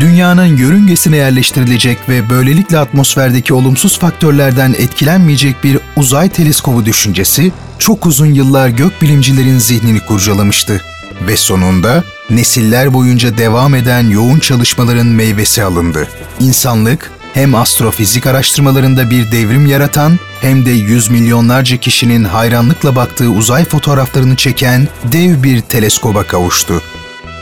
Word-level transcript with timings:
Dünyanın 0.00 0.56
yörüngesine 0.56 1.16
yerleştirilecek 1.16 2.08
ve 2.08 2.30
böylelikle 2.30 2.78
atmosferdeki 2.78 3.54
olumsuz 3.54 3.98
faktörlerden 3.98 4.74
etkilenmeyecek 4.78 5.64
bir 5.64 5.78
uzay 5.96 6.28
teleskobu 6.28 6.84
düşüncesi 6.84 7.52
çok 7.78 8.06
uzun 8.06 8.26
yıllar 8.26 8.68
gökbilimcilerin 8.68 9.58
zihnini 9.58 10.00
kurcalamıştı. 10.00 10.82
Ve 11.26 11.36
sonunda 11.36 12.04
nesiller 12.30 12.94
boyunca 12.94 13.38
devam 13.38 13.74
eden 13.74 14.10
yoğun 14.10 14.38
çalışmaların 14.38 15.06
meyvesi 15.06 15.62
alındı. 15.62 16.08
İnsanlık 16.40 17.10
hem 17.34 17.54
astrofizik 17.54 18.26
araştırmalarında 18.26 19.10
bir 19.10 19.32
devrim 19.32 19.66
yaratan 19.66 20.18
hem 20.40 20.66
de 20.66 20.70
yüz 20.70 21.10
milyonlarca 21.10 21.76
kişinin 21.76 22.24
hayranlıkla 22.24 22.96
baktığı 22.96 23.28
uzay 23.30 23.64
fotoğraflarını 23.64 24.36
çeken 24.36 24.88
dev 25.12 25.42
bir 25.42 25.60
teleskoba 25.60 26.22
kavuştu. 26.22 26.82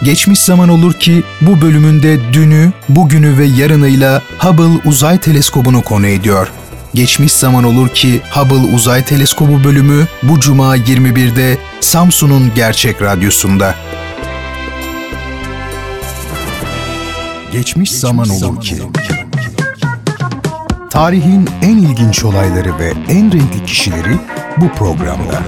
Geçmiş 0.04 0.40
zaman 0.40 0.68
olur 0.68 0.92
ki 0.92 1.22
bu 1.40 1.60
bölümünde 1.60 2.32
dünü, 2.32 2.72
bugünü 2.88 3.38
ve 3.38 3.44
yarınıyla 3.44 4.22
Hubble 4.38 4.88
Uzay 4.88 5.18
Teleskobu'nu 5.18 5.82
konu 5.82 6.06
ediyor. 6.06 6.52
Geçmiş 6.94 7.32
zaman 7.32 7.64
olur 7.64 7.88
ki 7.88 8.20
Hubble 8.30 8.74
Uzay 8.74 9.04
Teleskobu 9.04 9.64
bölümü 9.64 10.06
bu 10.22 10.40
cuma 10.40 10.76
21'de 10.76 11.58
Samsun'un 11.80 12.52
Gerçek 12.54 13.02
Radyosu'nda. 13.02 13.74
Geçmiş 17.52 17.92
zaman 17.92 18.28
olur 18.28 18.60
ki 18.60 18.76
Tarihin 20.90 21.48
en 21.62 21.76
ilginç 21.76 22.24
olayları 22.24 22.78
ve 22.78 22.92
en 23.08 23.32
renkli 23.32 23.66
kişileri 23.66 24.18
bu 24.56 24.68
programda. 24.68 25.42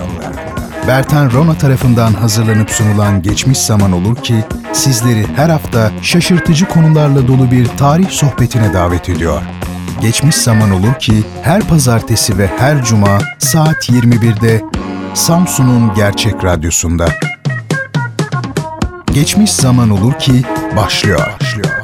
Bertan 0.89 1.33
Rona 1.33 1.59
tarafından 1.59 2.13
hazırlanıp 2.13 2.71
sunulan 2.71 3.23
Geçmiş 3.23 3.59
Zaman 3.59 3.93
Olur 3.93 4.17
ki 4.17 4.45
sizleri 4.73 5.27
her 5.37 5.49
hafta 5.49 5.91
şaşırtıcı 6.03 6.69
konularla 6.69 7.29
dolu 7.29 7.51
bir 7.51 7.67
tarih 7.67 8.11
sohbetine 8.11 8.75
davet 8.75 9.09
ediyor. 9.09 9.43
Geçmiş 10.01 10.37
Zaman 10.37 10.71
Olur 10.71 10.95
ki 10.99 11.25
her 11.43 11.63
pazartesi 11.63 12.39
ve 12.39 12.47
her 12.59 12.85
cuma 12.85 13.19
saat 13.39 13.89
21'de 13.89 14.63
Samsun'un 15.15 15.95
Gerçek 15.95 16.45
Radyosu'nda. 16.45 17.09
Geçmiş 19.13 19.53
Zaman 19.53 19.91
Olur 19.91 20.13
ki 20.13 20.43
başlıyor. 20.77 21.21
başlıyor. 21.41 21.76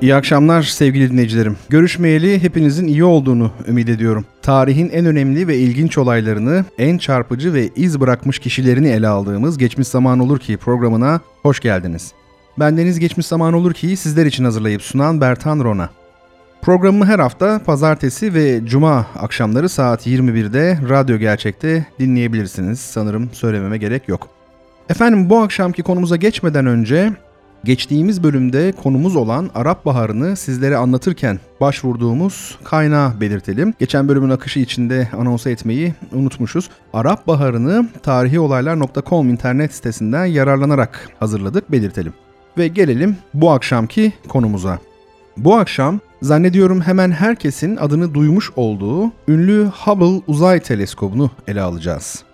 İyi 0.00 0.14
akşamlar 0.14 0.62
sevgili 0.62 1.10
dinleyicilerim. 1.10 1.56
Görüşmeyeli 1.68 2.42
hepinizin 2.42 2.86
iyi 2.86 3.04
olduğunu 3.04 3.50
ümit 3.68 3.88
ediyorum. 3.88 4.24
Tarihin 4.42 4.88
en 4.88 5.06
önemli 5.06 5.48
ve 5.48 5.56
ilginç 5.56 5.98
olaylarını, 5.98 6.64
en 6.78 6.98
çarpıcı 6.98 7.54
ve 7.54 7.68
iz 7.76 8.00
bırakmış 8.00 8.38
kişilerini 8.38 8.88
ele 8.88 9.08
aldığımız 9.08 9.58
Geçmiş 9.58 9.88
Zaman 9.88 10.18
Olur 10.18 10.38
Ki 10.38 10.56
programına 10.56 11.20
hoş 11.42 11.60
geldiniz. 11.60 12.12
Ben 12.58 12.76
Deniz 12.76 12.98
Geçmiş 12.98 13.26
Zaman 13.26 13.54
Olur 13.54 13.74
Ki 13.74 13.96
sizler 13.96 14.26
için 14.26 14.44
hazırlayıp 14.44 14.82
sunan 14.82 15.20
Bertan 15.20 15.60
Rona. 15.60 15.90
Programımı 16.62 17.06
her 17.06 17.18
hafta 17.18 17.60
pazartesi 17.66 18.34
ve 18.34 18.66
cuma 18.66 19.06
akşamları 19.18 19.68
saat 19.68 20.06
21'de 20.06 20.78
Radyo 20.88 21.18
Gerçek'te 21.18 21.86
dinleyebilirsiniz. 21.98 22.80
Sanırım 22.80 23.30
söylememe 23.32 23.78
gerek 23.78 24.08
yok. 24.08 24.28
Efendim 24.88 25.30
bu 25.30 25.38
akşamki 25.38 25.82
konumuza 25.82 26.16
geçmeden 26.16 26.66
önce 26.66 27.12
Geçtiğimiz 27.64 28.22
bölümde 28.22 28.72
konumuz 28.72 29.16
olan 29.16 29.50
Arap 29.54 29.86
Baharı'nı 29.86 30.36
sizlere 30.36 30.76
anlatırken 30.76 31.40
başvurduğumuz 31.60 32.58
kaynağı 32.64 33.20
belirtelim. 33.20 33.74
Geçen 33.78 34.08
bölümün 34.08 34.30
akışı 34.30 34.60
içinde 34.60 35.08
anons 35.18 35.46
etmeyi 35.46 35.94
unutmuşuz. 36.12 36.70
Arap 36.92 37.26
Baharı'nı 37.26 37.88
tariholaylar.com 38.02 39.30
internet 39.30 39.74
sitesinden 39.74 40.24
yararlanarak 40.24 41.08
hazırladık 41.18 41.72
belirtelim. 41.72 42.12
Ve 42.58 42.68
gelelim 42.68 43.16
bu 43.34 43.50
akşamki 43.50 44.12
konumuza. 44.28 44.78
Bu 45.36 45.56
akşam 45.56 46.00
zannediyorum 46.22 46.80
hemen 46.80 47.10
herkesin 47.10 47.76
adını 47.76 48.14
duymuş 48.14 48.50
olduğu 48.56 49.12
ünlü 49.28 49.66
Hubble 49.66 50.22
Uzay 50.26 50.60
Teleskobu'nu 50.60 51.30
ele 51.48 51.60
alacağız. 51.60 52.29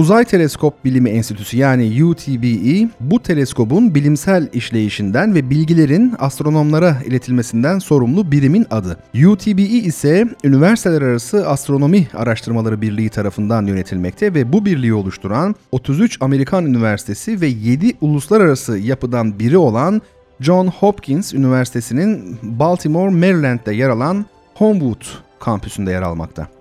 Uzay 0.00 0.24
Teleskop 0.24 0.84
Bilimi 0.84 1.10
Enstitüsü 1.10 1.56
yani 1.56 2.04
UTBE 2.04 2.88
bu 3.00 3.22
teleskobun 3.22 3.94
bilimsel 3.94 4.48
işleyişinden 4.52 5.34
ve 5.34 5.50
bilgilerin 5.50 6.14
astronomlara 6.18 6.96
iletilmesinden 7.06 7.78
sorumlu 7.78 8.32
birimin 8.32 8.66
adı. 8.70 8.96
UTBE 9.26 9.62
ise 9.62 10.28
Üniversiteler 10.44 11.02
Arası 11.02 11.48
Astronomi 11.48 12.08
Araştırmaları 12.14 12.82
Birliği 12.82 13.08
tarafından 13.08 13.66
yönetilmekte 13.66 14.34
ve 14.34 14.52
bu 14.52 14.64
birliği 14.64 14.94
oluşturan 14.94 15.54
33 15.72 16.18
Amerikan 16.22 16.66
Üniversitesi 16.66 17.40
ve 17.40 17.46
7 17.46 17.92
uluslararası 18.00 18.78
yapıdan 18.78 19.38
biri 19.38 19.58
olan 19.58 20.02
John 20.40 20.66
Hopkins 20.66 21.34
Üniversitesi'nin 21.34 22.38
Baltimore, 22.42 23.10
Maryland'de 23.10 23.74
yer 23.74 23.88
alan 23.88 24.26
Homewood 24.54 25.04
kampüsünde 25.40 25.90
yer 25.90 26.02
almakta. 26.02 26.59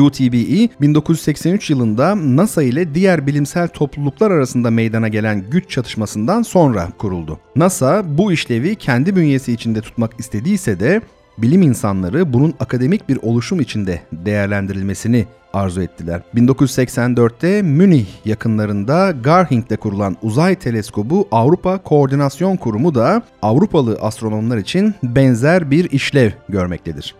UTBE 0.00 0.68
1983 0.80 1.70
yılında 1.70 2.16
NASA 2.36 2.62
ile 2.62 2.94
diğer 2.94 3.26
bilimsel 3.26 3.68
topluluklar 3.68 4.30
arasında 4.30 4.70
meydana 4.70 5.08
gelen 5.08 5.50
güç 5.50 5.70
çatışmasından 5.70 6.42
sonra 6.42 6.88
kuruldu. 6.98 7.38
NASA 7.56 8.18
bu 8.18 8.32
işlevi 8.32 8.76
kendi 8.76 9.16
bünyesi 9.16 9.52
içinde 9.52 9.80
tutmak 9.80 10.20
istediyse 10.20 10.80
de 10.80 11.00
bilim 11.38 11.62
insanları 11.62 12.32
bunun 12.32 12.54
akademik 12.60 13.08
bir 13.08 13.18
oluşum 13.22 13.60
içinde 13.60 14.00
değerlendirilmesini 14.12 15.26
arzu 15.52 15.82
ettiler. 15.82 16.22
1984'te 16.34 17.62
Münih 17.62 18.06
yakınlarında 18.24 19.10
Garhing'de 19.10 19.76
kurulan 19.76 20.16
uzay 20.22 20.54
teleskobu 20.54 21.28
Avrupa 21.30 21.78
Koordinasyon 21.78 22.56
Kurumu 22.56 22.94
da 22.94 23.22
Avrupalı 23.42 23.98
astronomlar 24.00 24.56
için 24.56 24.94
benzer 25.02 25.70
bir 25.70 25.90
işlev 25.90 26.30
görmektedir. 26.48 27.14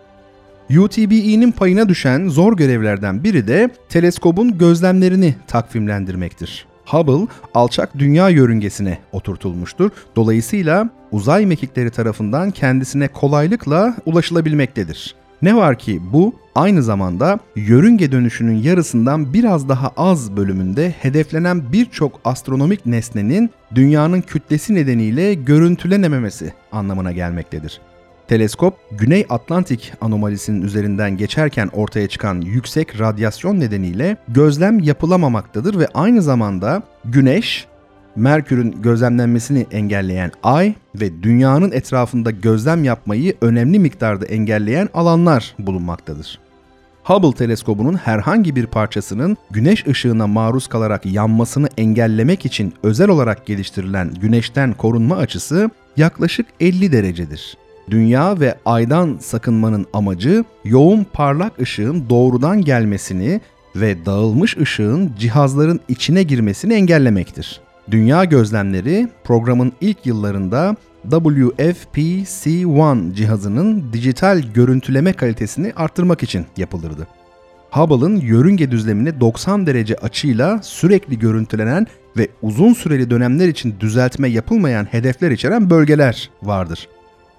UTBE'nin 0.71 1.53
payına 1.53 1.89
düşen 1.89 2.29
zor 2.29 2.57
görevlerden 2.57 3.25
biri 3.25 3.49
de 3.49 3.71
teleskobun 3.89 4.59
gözlemlerini 4.59 5.35
takvimlendirmektir. 5.47 6.67
Hubble 6.87 7.27
alçak 7.55 7.99
dünya 7.99 8.29
yörüngesine 8.29 8.99
oturtulmuştur. 9.13 9.91
Dolayısıyla 10.17 10.91
uzay 11.13 11.47
mekikleri 11.47 11.91
tarafından 11.91 12.51
kendisine 12.51 13.09
kolaylıkla 13.09 13.97
ulaşılabilmektedir. 14.07 15.15
Ne 15.43 15.57
var 15.57 15.79
ki 15.79 16.01
bu 16.13 16.35
aynı 16.55 16.83
zamanda 16.83 17.39
yörünge 17.57 18.13
dönüşünün 18.13 18.57
yarısından 18.57 19.33
biraz 19.35 19.69
daha 19.69 19.93
az 19.97 20.37
bölümünde 20.37 20.95
hedeflenen 20.99 21.73
birçok 21.73 22.21
astronomik 22.25 22.87
nesnenin 22.87 23.51
dünyanın 23.75 24.21
kütlesi 24.21 24.75
nedeniyle 24.75 25.35
görüntülenememesi 25.35 26.53
anlamına 26.73 27.13
gelmektedir. 27.13 27.81
Teleskop, 28.29 28.75
Güney 28.91 29.27
Atlantik 29.29 29.93
anomalisinin 30.01 30.63
üzerinden 30.63 31.17
geçerken 31.17 31.71
ortaya 31.73 32.09
çıkan 32.09 32.41
yüksek 32.41 33.01
radyasyon 33.01 33.61
nedeniyle 33.61 34.17
gözlem 34.29 34.81
yapılamamaktadır 34.81 35.79
ve 35.79 35.89
aynı 35.95 36.23
zamanda 36.23 36.83
Güneş, 37.05 37.67
Merkür'ün 38.17 38.83
gözlemlenmesini 38.83 39.67
engelleyen 39.71 40.33
ay 40.43 40.75
ve 40.95 41.23
dünyanın 41.23 41.73
etrafında 41.73 42.31
gözlem 42.31 42.85
yapmayı 42.85 43.37
önemli 43.41 43.79
miktarda 43.79 44.27
engelleyen 44.27 44.89
alanlar 44.95 45.55
bulunmaktadır. 45.59 46.39
Hubble 47.05 47.33
teleskobunun 47.33 47.95
herhangi 47.95 48.57
bir 48.57 48.67
parçasının 48.67 49.37
güneş 49.51 49.87
ışığına 49.87 50.27
maruz 50.27 50.67
kalarak 50.67 51.07
yanmasını 51.07 51.69
engellemek 51.79 52.47
için 52.47 52.75
özel 52.83 53.09
olarak 53.09 53.47
geliştirilen 53.47 54.15
güneşten 54.21 54.73
korunma 54.73 55.17
açısı 55.17 55.71
yaklaşık 55.97 56.47
50 56.61 56.93
derecedir. 56.93 57.57
Dünya 57.91 58.41
ve 58.41 58.55
aydan 58.65 59.17
sakınmanın 59.21 59.87
amacı 59.93 60.45
yoğun 60.65 61.07
parlak 61.13 61.61
ışığın 61.61 62.09
doğrudan 62.09 62.63
gelmesini 62.63 63.41
ve 63.77 64.07
dağılmış 64.07 64.57
ışığın 64.57 65.13
cihazların 65.19 65.81
içine 65.89 66.23
girmesini 66.23 66.75
engellemektir. 66.75 67.61
Dünya 67.91 68.25
gözlemleri 68.25 69.09
programın 69.25 69.73
ilk 69.81 70.07
yıllarında 70.07 70.77
WFPC-1 71.11 73.15
cihazının 73.15 73.93
dijital 73.93 74.43
görüntüleme 74.55 75.13
kalitesini 75.13 75.73
arttırmak 75.77 76.23
için 76.23 76.47
yapılırdı. 76.57 77.07
Hubble'ın 77.71 78.17
yörünge 78.17 78.71
düzlemini 78.71 79.21
90 79.21 79.67
derece 79.67 79.97
açıyla 79.97 80.61
sürekli 80.63 81.19
görüntülenen 81.19 81.87
ve 82.17 82.29
uzun 82.43 82.73
süreli 82.73 83.11
dönemler 83.11 83.49
için 83.49 83.75
düzeltme 83.81 84.29
yapılmayan 84.29 84.85
hedefler 84.85 85.31
içeren 85.31 85.71
bölgeler 85.71 86.31
vardır 86.43 86.89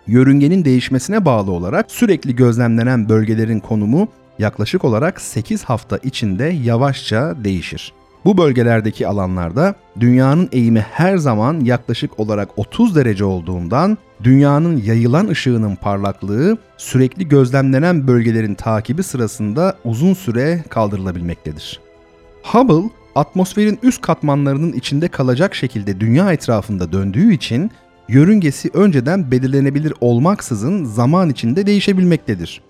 yörüngenin 0.07 0.65
değişmesine 0.65 1.25
bağlı 1.25 1.51
olarak 1.51 1.91
sürekli 1.91 2.35
gözlemlenen 2.35 3.09
bölgelerin 3.09 3.59
konumu 3.59 4.07
yaklaşık 4.39 4.85
olarak 4.85 5.21
8 5.21 5.63
hafta 5.63 5.97
içinde 5.97 6.43
yavaşça 6.45 7.35
değişir. 7.43 7.93
Bu 8.25 8.37
bölgelerdeki 8.37 9.07
alanlarda 9.07 9.75
dünyanın 9.99 10.49
eğimi 10.51 10.79
her 10.79 11.17
zaman 11.17 11.59
yaklaşık 11.59 12.19
olarak 12.19 12.49
30 12.59 12.95
derece 12.95 13.25
olduğundan 13.25 13.97
dünyanın 14.23 14.77
yayılan 14.77 15.27
ışığının 15.27 15.75
parlaklığı 15.75 16.57
sürekli 16.77 17.27
gözlemlenen 17.27 18.07
bölgelerin 18.07 18.55
takibi 18.55 19.03
sırasında 19.03 19.77
uzun 19.83 20.13
süre 20.13 20.63
kaldırılabilmektedir. 20.69 21.79
Hubble 22.43 22.89
atmosferin 23.15 23.79
üst 23.83 24.01
katmanlarının 24.01 24.73
içinde 24.73 25.07
kalacak 25.07 25.55
şekilde 25.55 25.99
dünya 25.99 26.33
etrafında 26.33 26.91
döndüğü 26.91 27.33
için 27.33 27.71
yörüngesi 28.09 28.69
önceden 28.73 29.31
belirlenebilir 29.31 29.93
olmaksızın 30.01 30.85
zaman 30.85 31.29
içinde 31.29 31.67
değişebilmektedir. 31.67 32.61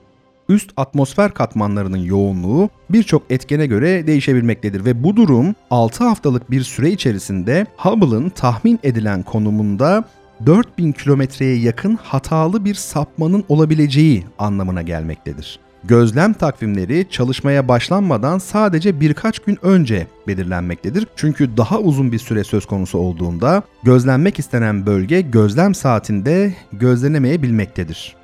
Üst 0.50 0.72
atmosfer 0.78 1.34
katmanlarının 1.34 1.98
yoğunluğu 1.98 2.70
birçok 2.90 3.24
etkene 3.30 3.68
göre 3.68 4.08
değişebilmektedir 4.08 4.86
ve 4.86 5.04
bu 5.04 5.16
durum 5.16 5.56
6 5.72 6.04
haftalık 6.04 6.52
bir 6.52 6.64
süre 6.64 6.92
içerisinde 6.92 7.66
Hubble'ın 7.78 8.30
tahmin 8.30 8.80
edilen 8.84 9.24
konumunda 9.24 10.04
4000 10.46 10.92
kilometreye 10.92 11.58
yakın 11.58 11.96
hatalı 12.04 12.66
bir 12.66 12.76
sapmanın 12.76 13.44
olabileceği 13.50 14.26
anlamına 14.40 14.82
gelmektedir. 14.82 15.60
Gözlem 15.88 16.34
takvimleri 16.34 17.06
çalışmaya 17.10 17.68
başlanmadan 17.68 18.38
sadece 18.38 19.00
birkaç 19.00 19.40
gün 19.40 19.58
önce 19.62 20.08
belirlenmektedir. 20.28 21.08
Çünkü 21.16 21.58
daha 21.58 21.80
uzun 21.80 22.12
bir 22.12 22.20
süre 22.20 22.44
söz 22.44 22.66
konusu 22.66 22.98
olduğunda 22.98 23.64
gözlenmek 23.84 24.40
istenen 24.40 24.86
bölge 24.86 25.22
gözlem 25.22 25.76
saatinde 25.76 26.54
gözlenemeyebilmektedir. 26.74 28.16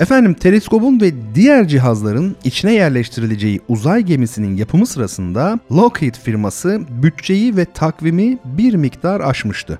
Efendim 0.00 0.34
teleskobun 0.34 1.00
ve 1.00 1.12
diğer 1.34 1.68
cihazların 1.68 2.36
içine 2.44 2.72
yerleştirileceği 2.72 3.60
uzay 3.68 4.02
gemisinin 4.02 4.56
yapımı 4.56 4.86
sırasında 4.86 5.58
Lockheed 5.72 6.14
firması 6.14 6.80
bütçeyi 7.02 7.56
ve 7.56 7.64
takvimi 7.64 8.38
bir 8.44 8.74
miktar 8.74 9.20
aşmıştı. 9.20 9.78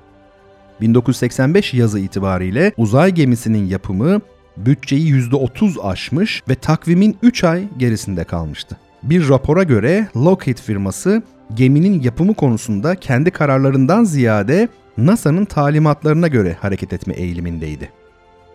1985 0.81 1.75
yazı 1.75 1.99
itibariyle 1.99 2.73
uzay 2.77 3.11
gemisinin 3.11 3.67
yapımı 3.67 4.21
bütçeyi 4.67 5.15
%30 5.15 5.81
aşmış 5.83 6.43
ve 6.49 6.55
takvimin 6.55 7.17
3 7.23 7.45
ay 7.45 7.69
gerisinde 7.79 8.25
kalmıştı. 8.25 8.77
Bir 9.03 9.29
rapora 9.29 9.63
göre 9.63 10.09
Lockheed 10.17 10.59
firması 10.59 11.23
geminin 11.55 12.03
yapımı 12.03 12.35
konusunda 12.35 12.95
kendi 12.95 13.31
kararlarından 13.31 14.05
ziyade 14.05 14.69
NASA'nın 14.97 15.45
talimatlarına 15.45 16.29
göre 16.29 16.57
hareket 16.61 16.93
etme 16.93 17.15
eğilimindeydi. 17.15 17.91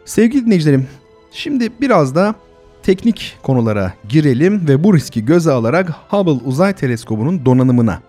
Sevgili 0.05 0.45
dinleyicilerim, 0.45 0.87
şimdi 1.31 1.69
biraz 1.81 2.15
da 2.15 2.35
teknik 2.83 3.37
konulara 3.43 3.93
girelim 4.09 4.67
ve 4.67 4.83
bu 4.83 4.93
riski 4.93 5.25
göze 5.25 5.51
alarak 5.51 5.89
Hubble 6.09 6.45
Uzay 6.45 6.73
Teleskobu'nun 6.73 7.45
donanımına 7.45 8.01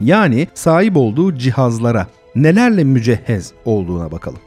yani 0.00 0.48
sahip 0.54 0.96
olduğu 0.96 1.36
cihazlara 1.36 2.06
nelerle 2.34 2.84
mücehhez 2.84 3.52
olduğuna 3.64 4.12
bakalım. 4.12 4.38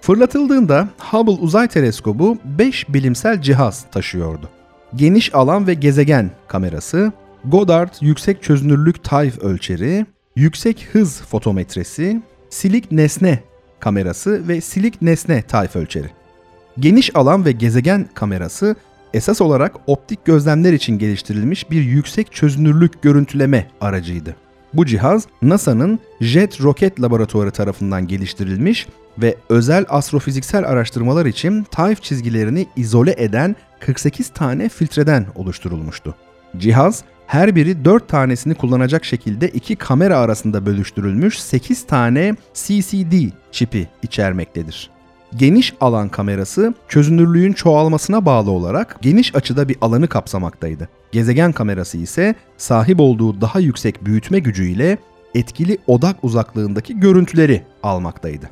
Fırlatıldığında 0.00 0.88
Hubble 0.98 1.32
Uzay 1.32 1.68
Teleskobu 1.68 2.38
5 2.44 2.88
bilimsel 2.88 3.42
cihaz 3.42 3.86
taşıyordu. 3.90 4.48
Geniş 4.96 5.34
alan 5.34 5.66
ve 5.66 5.74
gezegen 5.74 6.30
kamerası, 6.48 7.12
Goddard 7.44 7.94
yüksek 8.00 8.42
çözünürlük 8.42 9.04
tayf 9.04 9.38
ölçeri, 9.38 10.06
yüksek 10.36 10.88
hız 10.92 11.22
fotometresi, 11.22 12.22
silik 12.50 12.92
nesne 12.92 13.42
kamerası 13.80 14.48
ve 14.48 14.60
silik 14.60 15.02
nesne 15.02 15.42
tayf 15.42 15.76
ölçeri. 15.76 16.10
Geniş 16.78 17.16
alan 17.16 17.44
ve 17.44 17.52
gezegen 17.52 18.08
kamerası 18.14 18.76
esas 19.14 19.40
olarak 19.40 19.76
optik 19.86 20.24
gözlemler 20.24 20.72
için 20.72 20.98
geliştirilmiş 20.98 21.70
bir 21.70 21.82
yüksek 21.82 22.32
çözünürlük 22.32 23.02
görüntüleme 23.02 23.70
aracıydı. 23.80 24.36
Bu 24.74 24.86
cihaz 24.86 25.26
NASA'nın 25.42 25.98
Jet 26.20 26.60
Rocket 26.60 27.00
Laboratuvarı 27.00 27.50
tarafından 27.50 28.06
geliştirilmiş 28.06 28.86
ve 29.18 29.36
özel 29.48 29.84
astrofiziksel 29.88 30.68
araştırmalar 30.68 31.26
için 31.26 31.62
tayf 31.62 32.02
çizgilerini 32.02 32.66
izole 32.76 33.14
eden 33.18 33.56
48 33.80 34.28
tane 34.28 34.68
filtreden 34.68 35.26
oluşturulmuştu. 35.34 36.14
Cihaz 36.56 37.04
her 37.26 37.56
biri 37.56 37.84
4 37.84 38.08
tanesini 38.08 38.54
kullanacak 38.54 39.04
şekilde 39.04 39.48
iki 39.48 39.76
kamera 39.76 40.18
arasında 40.18 40.66
bölüştürülmüş 40.66 41.40
8 41.40 41.86
tane 41.86 42.36
CCD 42.54 43.30
çipi 43.52 43.88
içermektedir. 44.02 44.90
Geniş 45.36 45.74
alan 45.80 46.08
kamerası 46.08 46.74
çözünürlüğün 46.88 47.52
çoğalmasına 47.52 48.26
bağlı 48.26 48.50
olarak 48.50 48.98
geniş 49.02 49.34
açıda 49.34 49.68
bir 49.68 49.76
alanı 49.80 50.08
kapsamaktaydı. 50.08 50.88
Gezegen 51.12 51.52
kamerası 51.52 51.98
ise 51.98 52.34
sahip 52.56 53.00
olduğu 53.00 53.40
daha 53.40 53.60
yüksek 53.60 54.04
büyütme 54.04 54.38
gücüyle 54.38 54.98
etkili 55.34 55.78
odak 55.86 56.16
uzaklığındaki 56.24 57.00
görüntüleri 57.00 57.62
almaktaydı. 57.82 58.50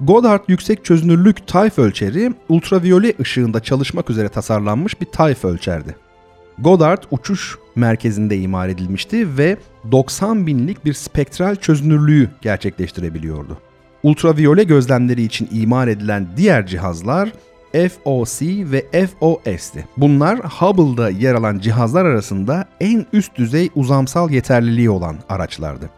Goddard 0.00 0.40
yüksek 0.48 0.84
çözünürlük 0.84 1.46
tayf 1.46 1.78
ölçeri 1.78 2.32
ultraviyole 2.48 3.14
ışığında 3.20 3.62
çalışmak 3.62 4.10
üzere 4.10 4.28
tasarlanmış 4.28 5.00
bir 5.00 5.06
tayf 5.06 5.44
ölçerdi. 5.44 5.96
Goddard 6.58 7.02
uçuş 7.10 7.58
merkezinde 7.76 8.38
imal 8.38 8.70
edilmişti 8.70 9.38
ve 9.38 9.56
90 9.92 10.46
binlik 10.46 10.84
bir 10.84 10.92
spektral 10.92 11.56
çözünürlüğü 11.56 12.30
gerçekleştirebiliyordu. 12.42 13.58
Ultraviyole 14.02 14.64
gözlemleri 14.64 15.22
için 15.22 15.48
imal 15.52 15.88
edilen 15.88 16.28
diğer 16.36 16.66
cihazlar 16.66 17.32
FOC 17.72 18.40
ve 18.42 19.06
FOS'ti. 19.06 19.88
Bunlar 19.96 20.38
Hubble'da 20.38 21.10
yer 21.10 21.34
alan 21.34 21.58
cihazlar 21.58 22.04
arasında 22.04 22.64
en 22.80 23.06
üst 23.12 23.36
düzey 23.36 23.70
uzamsal 23.74 24.30
yeterliliği 24.30 24.90
olan 24.90 25.16
araçlardı. 25.28 25.90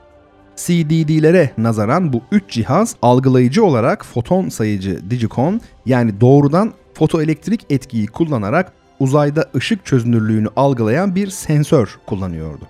CDD'lere 0.56 1.50
nazaran 1.58 2.12
bu 2.12 2.22
üç 2.32 2.50
cihaz 2.50 2.96
algılayıcı 3.02 3.64
olarak 3.64 4.06
foton 4.06 4.48
sayıcı 4.48 5.10
Digicon 5.10 5.60
yani 5.86 6.20
doğrudan 6.20 6.72
fotoelektrik 6.94 7.66
etkiyi 7.70 8.06
kullanarak 8.06 8.72
uzayda 9.00 9.44
ışık 9.56 9.86
çözünürlüğünü 9.86 10.48
algılayan 10.56 11.14
bir 11.14 11.30
sensör 11.30 11.98
kullanıyordu. 12.06 12.64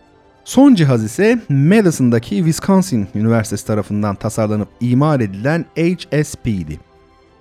Son 0.45 0.75
cihaz 0.75 1.05
ise 1.05 1.41
Madison'daki 1.49 2.37
Wisconsin 2.37 3.09
Üniversitesi 3.15 3.67
tarafından 3.67 4.15
tasarlanıp 4.15 4.69
imal 4.81 5.21
edilen 5.21 5.65
HSP'di. 5.77 6.90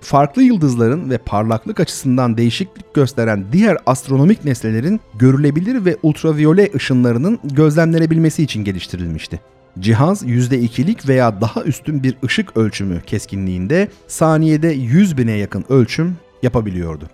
Farklı 0.00 0.42
yıldızların 0.42 1.10
ve 1.10 1.18
parlaklık 1.18 1.80
açısından 1.80 2.36
değişiklik 2.36 2.94
gösteren 2.94 3.44
diğer 3.52 3.76
astronomik 3.86 4.44
nesnelerin 4.44 5.00
görülebilir 5.18 5.84
ve 5.84 5.96
ultraviyole 6.02 6.70
ışınlarının 6.74 7.38
gözlemlenebilmesi 7.44 8.42
için 8.42 8.64
geliştirilmişti. 8.64 9.40
Cihaz 9.78 10.22
%2'lik 10.22 11.08
veya 11.08 11.40
daha 11.40 11.62
üstün 11.62 12.02
bir 12.02 12.16
ışık 12.24 12.56
ölçümü 12.56 13.00
keskinliğinde 13.06 13.88
saniyede 14.06 14.68
100 14.68 15.18
bine 15.18 15.32
yakın 15.32 15.64
ölçüm 15.68 16.16
yapabiliyordu. 16.42 17.04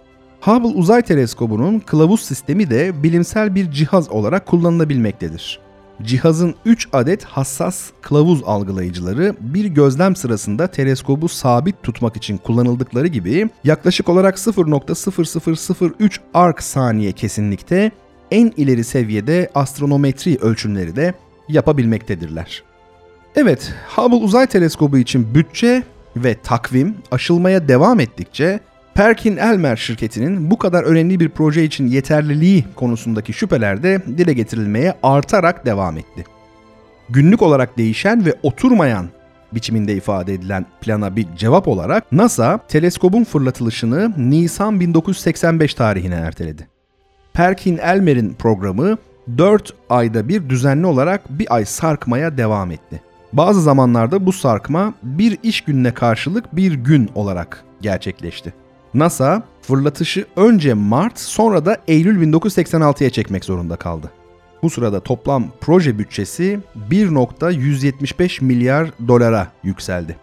Hubble 0.40 0.78
Uzay 0.78 1.02
Teleskobu'nun 1.02 1.78
kılavuz 1.78 2.20
sistemi 2.20 2.70
de 2.70 3.02
bilimsel 3.02 3.54
bir 3.54 3.70
cihaz 3.70 4.10
olarak 4.10 4.46
kullanılabilmektedir. 4.46 5.65
Cihazın 6.02 6.54
3 6.64 6.88
adet 6.92 7.24
hassas 7.24 7.90
kılavuz 8.02 8.42
algılayıcıları 8.46 9.34
bir 9.40 9.64
gözlem 9.64 10.16
sırasında 10.16 10.66
teleskobu 10.66 11.28
sabit 11.28 11.82
tutmak 11.82 12.16
için 12.16 12.36
kullanıldıkları 12.36 13.06
gibi 13.06 13.50
yaklaşık 13.64 14.08
olarak 14.08 14.36
0.0003 14.36 16.18
arc 16.34 16.62
saniye 16.62 17.12
kesinlikte 17.12 17.90
en 18.30 18.52
ileri 18.56 18.84
seviyede 18.84 19.50
astronometri 19.54 20.38
ölçümleri 20.38 20.96
de 20.96 21.14
yapabilmektedirler. 21.48 22.62
Evet, 23.36 23.74
Hubble 23.96 24.16
Uzay 24.16 24.46
Teleskobu 24.46 24.98
için 24.98 25.34
bütçe 25.34 25.82
ve 26.16 26.34
takvim 26.34 26.94
aşılmaya 27.10 27.68
devam 27.68 28.00
ettikçe 28.00 28.60
Perkin 28.96 29.36
Elmer 29.36 29.76
şirketinin 29.76 30.50
bu 30.50 30.58
kadar 30.58 30.84
önemli 30.84 31.20
bir 31.20 31.28
proje 31.28 31.64
için 31.64 31.86
yeterliliği 31.86 32.64
konusundaki 32.74 33.32
şüpheler 33.32 33.82
de 33.82 34.02
dile 34.06 34.32
getirilmeye 34.32 34.94
artarak 35.02 35.66
devam 35.66 35.98
etti. 35.98 36.24
Günlük 37.08 37.42
olarak 37.42 37.78
değişen 37.78 38.26
ve 38.26 38.34
oturmayan 38.42 39.06
biçiminde 39.52 39.94
ifade 39.94 40.34
edilen 40.34 40.66
plana 40.80 41.16
bir 41.16 41.26
cevap 41.36 41.68
olarak 41.68 42.12
NASA 42.12 42.58
teleskobun 42.68 43.24
fırlatılışını 43.24 44.12
Nisan 44.30 44.80
1985 44.80 45.74
tarihine 45.74 46.14
erteledi. 46.14 46.68
Perkin 47.32 47.78
Elmer'in 47.78 48.34
programı 48.34 48.98
4 49.38 49.74
ayda 49.90 50.28
bir 50.28 50.48
düzenli 50.48 50.86
olarak 50.86 51.38
bir 51.38 51.54
ay 51.54 51.64
sarkmaya 51.64 52.38
devam 52.38 52.70
etti. 52.70 53.02
Bazı 53.32 53.62
zamanlarda 53.62 54.26
bu 54.26 54.32
sarkma 54.32 54.94
bir 55.02 55.38
iş 55.42 55.60
gününe 55.60 55.94
karşılık 55.94 56.56
bir 56.56 56.72
gün 56.72 57.10
olarak 57.14 57.64
gerçekleşti. 57.80 58.65
NASA 58.98 59.42
fırlatışı 59.62 60.26
önce 60.36 60.74
Mart 60.74 61.18
sonra 61.18 61.66
da 61.66 61.76
Eylül 61.88 62.32
1986'ya 62.32 63.10
çekmek 63.10 63.44
zorunda 63.44 63.76
kaldı. 63.76 64.10
Bu 64.62 64.70
sırada 64.70 65.00
toplam 65.00 65.44
proje 65.60 65.98
bütçesi 65.98 66.60
1.175 66.90 68.44
milyar 68.44 68.90
dolara 69.08 69.48
yükseldi. 69.62 70.16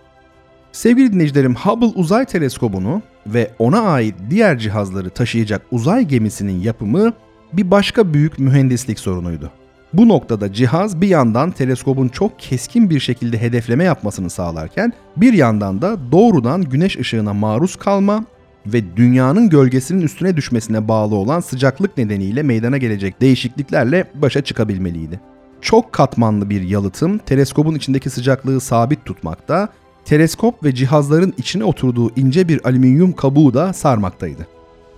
Sevgili 0.72 1.14
dinleyicilerim 1.14 1.56
Hubble 1.56 1.86
Uzay 1.86 2.26
Teleskobu'nu 2.26 3.02
ve 3.28 3.52
ona 3.60 3.82
ait 3.82 4.16
diğer 4.30 4.60
cihazları 4.60 5.10
taşıyacak 5.10 5.62
uzay 5.72 6.06
gemisinin 6.06 6.62
yapımı 6.62 7.14
bir 7.54 7.72
başka 7.72 8.14
büyük 8.14 8.40
mühendislik 8.40 9.00
sorunuydu. 9.00 9.52
Bu 9.94 10.08
noktada 10.08 10.54
cihaz 10.54 11.02
bir 11.02 11.08
yandan 11.08 11.52
teleskobun 11.52 12.08
çok 12.08 12.40
keskin 12.40 12.90
bir 12.90 13.00
şekilde 13.00 13.42
hedefleme 13.42 13.84
yapmasını 13.84 14.30
sağlarken 14.30 14.94
bir 15.18 15.34
yandan 15.34 15.82
da 15.82 15.98
doğrudan 16.12 16.62
güneş 16.62 16.98
ışığına 16.98 17.34
maruz 17.34 17.76
kalma 17.76 18.26
ve 18.66 18.98
dünyanın 18.98 19.50
gölgesinin 19.50 20.02
üstüne 20.02 20.38
düşmesine 20.38 20.88
bağlı 20.88 21.16
olan 21.16 21.40
sıcaklık 21.40 21.98
nedeniyle 21.98 22.44
meydana 22.44 22.78
gelecek 22.78 23.22
değişikliklerle 23.22 24.06
başa 24.16 24.42
çıkabilmeliydi. 24.42 25.20
Çok 25.62 25.94
katmanlı 25.94 26.50
bir 26.50 26.62
yalıtım 26.62 27.18
teleskobun 27.18 27.76
içindeki 27.76 28.10
sıcaklığı 28.10 28.62
sabit 28.62 29.06
tutmakta, 29.06 29.70
teleskop 30.06 30.64
ve 30.64 30.76
cihazların 30.76 31.34
içine 31.38 31.64
oturduğu 31.64 32.12
ince 32.16 32.48
bir 32.48 32.66
alüminyum 32.68 33.14
kabuğu 33.14 33.54
da 33.54 33.74
sarmaktaydı. 33.74 34.48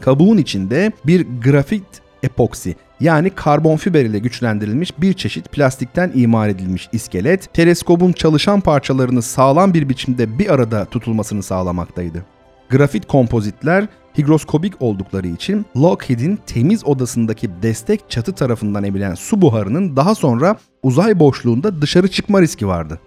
Kabuğun 0.01 0.37
içinde 0.37 0.91
bir 1.05 1.25
grafit 1.43 1.83
epoksi 2.23 2.75
yani 2.99 3.29
karbon 3.29 3.77
fiber 3.77 4.05
ile 4.05 4.19
güçlendirilmiş 4.19 5.01
bir 5.01 5.13
çeşit 5.13 5.51
plastikten 5.51 6.11
imal 6.15 6.49
edilmiş 6.49 6.89
iskelet, 6.91 7.53
teleskobun 7.53 8.11
çalışan 8.11 8.61
parçalarını 8.61 9.21
sağlam 9.21 9.73
bir 9.73 9.89
biçimde 9.89 10.39
bir 10.39 10.53
arada 10.53 10.85
tutulmasını 10.85 11.43
sağlamaktaydı. 11.43 12.34
Grafit 12.69 13.07
kompozitler 13.07 13.87
higroskobik 14.17 14.81
oldukları 14.81 15.27
için 15.27 15.65
Lockheed'in 15.77 16.39
temiz 16.47 16.85
odasındaki 16.85 17.49
destek 17.61 18.09
çatı 18.09 18.33
tarafından 18.33 18.83
emilen 18.83 19.15
su 19.15 19.41
buharının 19.41 19.95
daha 19.95 20.15
sonra 20.15 20.57
uzay 20.83 21.19
boşluğunda 21.19 21.81
dışarı 21.81 22.07
çıkma 22.07 22.41
riski 22.41 22.67
vardı. 22.67 22.99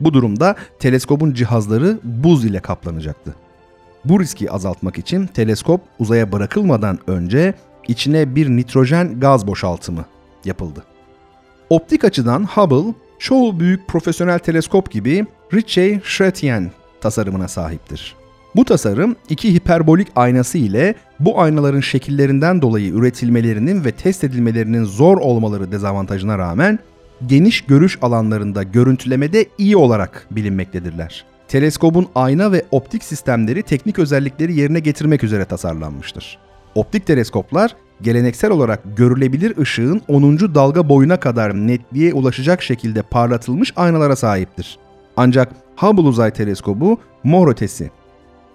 Bu 0.00 0.12
durumda 0.12 0.56
teleskobun 0.78 1.32
cihazları 1.32 1.98
buz 2.04 2.44
ile 2.44 2.60
kaplanacaktı. 2.60 3.34
Bu 4.04 4.20
riski 4.20 4.50
azaltmak 4.50 4.98
için 4.98 5.26
teleskop 5.26 5.80
uzaya 5.98 6.32
bırakılmadan 6.32 6.98
önce 7.06 7.54
içine 7.88 8.36
bir 8.36 8.48
nitrojen 8.48 9.20
gaz 9.20 9.46
boşaltımı 9.46 10.04
yapıldı. 10.44 10.84
Optik 11.70 12.04
açıdan 12.04 12.44
Hubble, 12.44 12.94
çoğu 13.18 13.60
büyük 13.60 13.88
profesyonel 13.88 14.38
teleskop 14.38 14.90
gibi 14.90 15.26
Ritchey-Chrétien 15.52 16.68
tasarımına 17.00 17.48
sahiptir. 17.48 18.21
Bu 18.56 18.64
tasarım 18.64 19.16
iki 19.28 19.54
hiperbolik 19.54 20.08
aynası 20.16 20.58
ile 20.58 20.94
bu 21.20 21.40
aynaların 21.40 21.80
şekillerinden 21.80 22.62
dolayı 22.62 22.92
üretilmelerinin 22.92 23.84
ve 23.84 23.92
test 23.92 24.24
edilmelerinin 24.24 24.84
zor 24.84 25.18
olmaları 25.18 25.72
dezavantajına 25.72 26.38
rağmen 26.38 26.78
geniş 27.26 27.60
görüş 27.60 27.98
alanlarında 28.02 28.62
görüntülemede 28.62 29.46
iyi 29.58 29.76
olarak 29.76 30.26
bilinmektedirler. 30.30 31.24
Teleskobun 31.48 32.06
ayna 32.14 32.52
ve 32.52 32.64
optik 32.70 33.04
sistemleri 33.04 33.62
teknik 33.62 33.98
özellikleri 33.98 34.54
yerine 34.60 34.80
getirmek 34.80 35.24
üzere 35.24 35.44
tasarlanmıştır. 35.44 36.38
Optik 36.74 37.06
teleskoplar 37.06 37.76
geleneksel 38.02 38.50
olarak 38.50 38.96
görülebilir 38.96 39.56
ışığın 39.58 40.02
10. 40.08 40.38
dalga 40.38 40.88
boyuna 40.88 41.20
kadar 41.20 41.54
netliğe 41.54 42.14
ulaşacak 42.14 42.62
şekilde 42.62 43.02
parlatılmış 43.02 43.72
aynalara 43.76 44.16
sahiptir. 44.16 44.78
Ancak 45.16 45.52
Hubble 45.76 46.08
Uzay 46.08 46.30
Teleskobu 46.30 46.98
mor 47.24 47.48
ötesi 47.48 47.90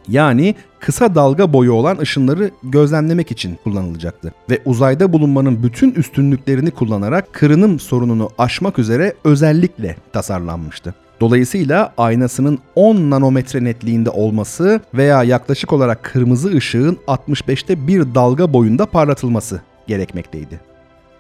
yani 0.08 0.56
kısa 0.80 1.16
dalga 1.16 1.54
boyu 1.54 1.74
olan 1.74 1.98
ışınları 1.98 2.52
gözlemlemek 2.64 3.32
için 3.32 3.58
kullanılacaktı 3.64 4.34
ve 4.50 4.62
uzayda 4.66 5.14
bulunmanın 5.14 5.64
bütün 5.64 5.92
üstünlüklerini 5.92 6.72
kullanarak 6.72 7.34
kırınım 7.34 7.80
sorununu 7.80 8.30
aşmak 8.38 8.80
üzere 8.80 9.14
özellikle 9.24 9.96
tasarlanmıştı. 10.14 10.94
Dolayısıyla 11.22 11.94
aynasının 11.98 12.60
10 12.76 12.96
nanometre 13.10 13.64
netliğinde 13.64 14.10
olması 14.10 14.82
veya 14.94 15.24
yaklaşık 15.24 15.74
olarak 15.74 16.04
kırmızı 16.04 16.50
ışığın 16.50 16.98
65'te 17.08 17.88
bir 17.88 18.16
dalga 18.16 18.54
boyunda 18.54 18.86
parlatılması 18.86 19.62
gerekmekteydi. 19.88 20.60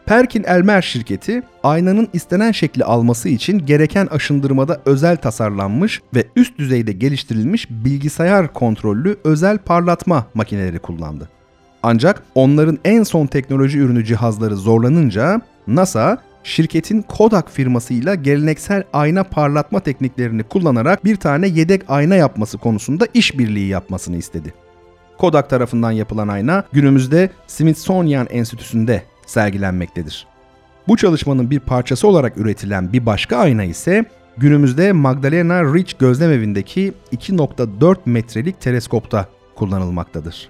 Perkin 0.07 0.43
Elmer 0.43 0.81
şirketi 0.81 1.41
aynanın 1.63 2.07
istenen 2.13 2.51
şekli 2.51 2.83
alması 2.83 3.29
için 3.29 3.65
gereken 3.65 4.05
aşındırmada 4.05 4.81
özel 4.85 5.17
tasarlanmış 5.17 6.01
ve 6.15 6.23
üst 6.35 6.57
düzeyde 6.59 6.91
geliştirilmiş 6.91 7.69
bilgisayar 7.69 8.53
kontrollü 8.53 9.17
özel 9.23 9.57
parlatma 9.57 10.25
makineleri 10.33 10.79
kullandı. 10.79 11.29
Ancak 11.83 12.23
onların 12.35 12.77
en 12.85 13.03
son 13.03 13.27
teknoloji 13.27 13.79
ürünü 13.79 14.05
cihazları 14.05 14.55
zorlanınca 14.55 15.41
NASA 15.67 16.17
şirketin 16.43 17.01
Kodak 17.01 17.51
firmasıyla 17.51 18.15
geleneksel 18.15 18.83
ayna 18.93 19.23
parlatma 19.23 19.79
tekniklerini 19.79 20.43
kullanarak 20.43 21.05
bir 21.05 21.15
tane 21.15 21.47
yedek 21.47 21.81
ayna 21.87 22.15
yapması 22.15 22.57
konusunda 22.57 23.07
işbirliği 23.13 23.67
yapmasını 23.67 24.17
istedi. 24.17 24.53
Kodak 25.17 25.49
tarafından 25.49 25.91
yapılan 25.91 26.27
ayna 26.27 26.63
günümüzde 26.71 27.29
Smithsonian 27.47 28.27
Enstitüsü'nde 28.29 29.03
sergilenmektedir. 29.27 30.27
Bu 30.87 30.97
çalışmanın 30.97 31.51
bir 31.51 31.59
parçası 31.59 32.07
olarak 32.07 32.37
üretilen 32.37 32.93
bir 32.93 33.05
başka 33.05 33.37
ayna 33.37 33.63
ise 33.63 34.05
günümüzde 34.37 34.91
Magdalena 34.91 35.63
Ridge 35.63 35.93
gözlemevindeki 35.99 36.93
2.4 37.13 37.97
metrelik 38.05 38.61
teleskopta 38.61 39.27
kullanılmaktadır. 39.55 40.49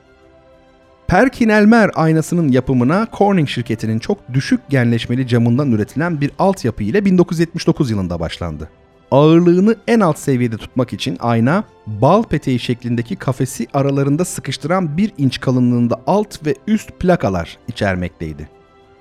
Perkin-Elmer 1.07 1.91
aynasının 1.95 2.51
yapımına 2.51 3.07
Corning 3.17 3.49
şirketinin 3.49 3.99
çok 3.99 4.33
düşük 4.33 4.69
genleşmeli 4.69 5.27
camından 5.27 5.71
üretilen 5.71 6.21
bir 6.21 6.31
altyapı 6.39 6.83
ile 6.83 7.05
1979 7.05 7.91
yılında 7.91 8.19
başlandı. 8.19 8.69
Ağırlığını 9.11 9.75
en 9.87 9.99
alt 9.99 10.19
seviyede 10.19 10.57
tutmak 10.57 10.93
için 10.93 11.17
ayna, 11.19 11.63
bal 11.87 12.23
peteği 12.23 12.59
şeklindeki 12.59 13.15
kafesi 13.15 13.67
aralarında 13.73 14.25
sıkıştıran 14.25 14.97
1 14.97 15.13
inç 15.17 15.39
kalınlığında 15.39 16.01
alt 16.07 16.45
ve 16.45 16.55
üst 16.67 16.99
plakalar 16.99 17.57
içermekteydi. 17.67 18.56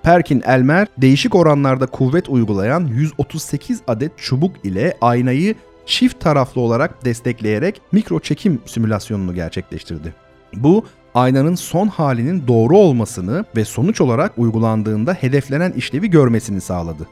Perkin 0.06 0.42
Elmer 0.46 0.86
değişik 0.98 1.34
oranlarda 1.34 1.86
kuvvet 1.86 2.28
uygulayan 2.28 2.86
138 2.86 3.82
adet 3.86 4.12
çubuk 4.16 4.64
ile 4.64 4.96
aynayı 5.00 5.54
çift 5.86 6.20
taraflı 6.20 6.60
olarak 6.60 7.04
destekleyerek 7.04 7.80
mikro 7.92 8.20
çekim 8.20 8.60
simülasyonunu 8.66 9.34
gerçekleştirdi. 9.34 10.14
Bu 10.54 10.84
aynanın 11.14 11.54
son 11.54 11.88
halinin 11.88 12.46
doğru 12.48 12.78
olmasını 12.78 13.44
ve 13.56 13.64
sonuç 13.64 14.00
olarak 14.00 14.32
uygulandığında 14.38 15.14
hedeflenen 15.14 15.72
işlevi 15.72 16.10
görmesini 16.10 16.60
sağladı. 16.60 17.06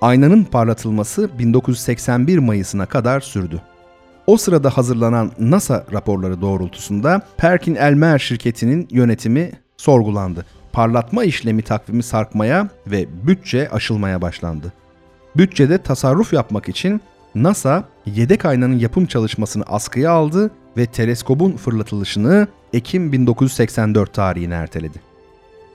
Aynanın 0.00 0.44
parlatılması 0.44 1.38
1981 1.38 2.38
Mayıs'ına 2.38 2.86
kadar 2.86 3.20
sürdü. 3.20 3.62
O 4.26 4.36
sırada 4.36 4.70
hazırlanan 4.70 5.32
NASA 5.38 5.86
raporları 5.92 6.40
doğrultusunda 6.40 7.22
Perkin 7.36 7.74
Elmer 7.74 8.18
şirketinin 8.18 8.88
yönetimi 8.90 9.52
sorgulandı 9.76 10.46
parlatma 10.76 11.24
işlemi 11.24 11.62
takvimi 11.62 12.02
sarkmaya 12.02 12.68
ve 12.86 13.06
bütçe 13.26 13.70
aşılmaya 13.70 14.22
başlandı. 14.22 14.72
Bütçede 15.36 15.78
tasarruf 15.78 16.32
yapmak 16.32 16.68
için 16.68 17.00
NASA 17.34 17.84
yedek 18.06 18.44
aynanın 18.44 18.78
yapım 18.78 19.06
çalışmasını 19.06 19.64
askıya 19.66 20.10
aldı 20.10 20.50
ve 20.76 20.86
teleskobun 20.86 21.52
fırlatılışını 21.52 22.48
Ekim 22.72 23.12
1984 23.12 24.14
tarihine 24.14 24.54
erteledi. 24.54 25.00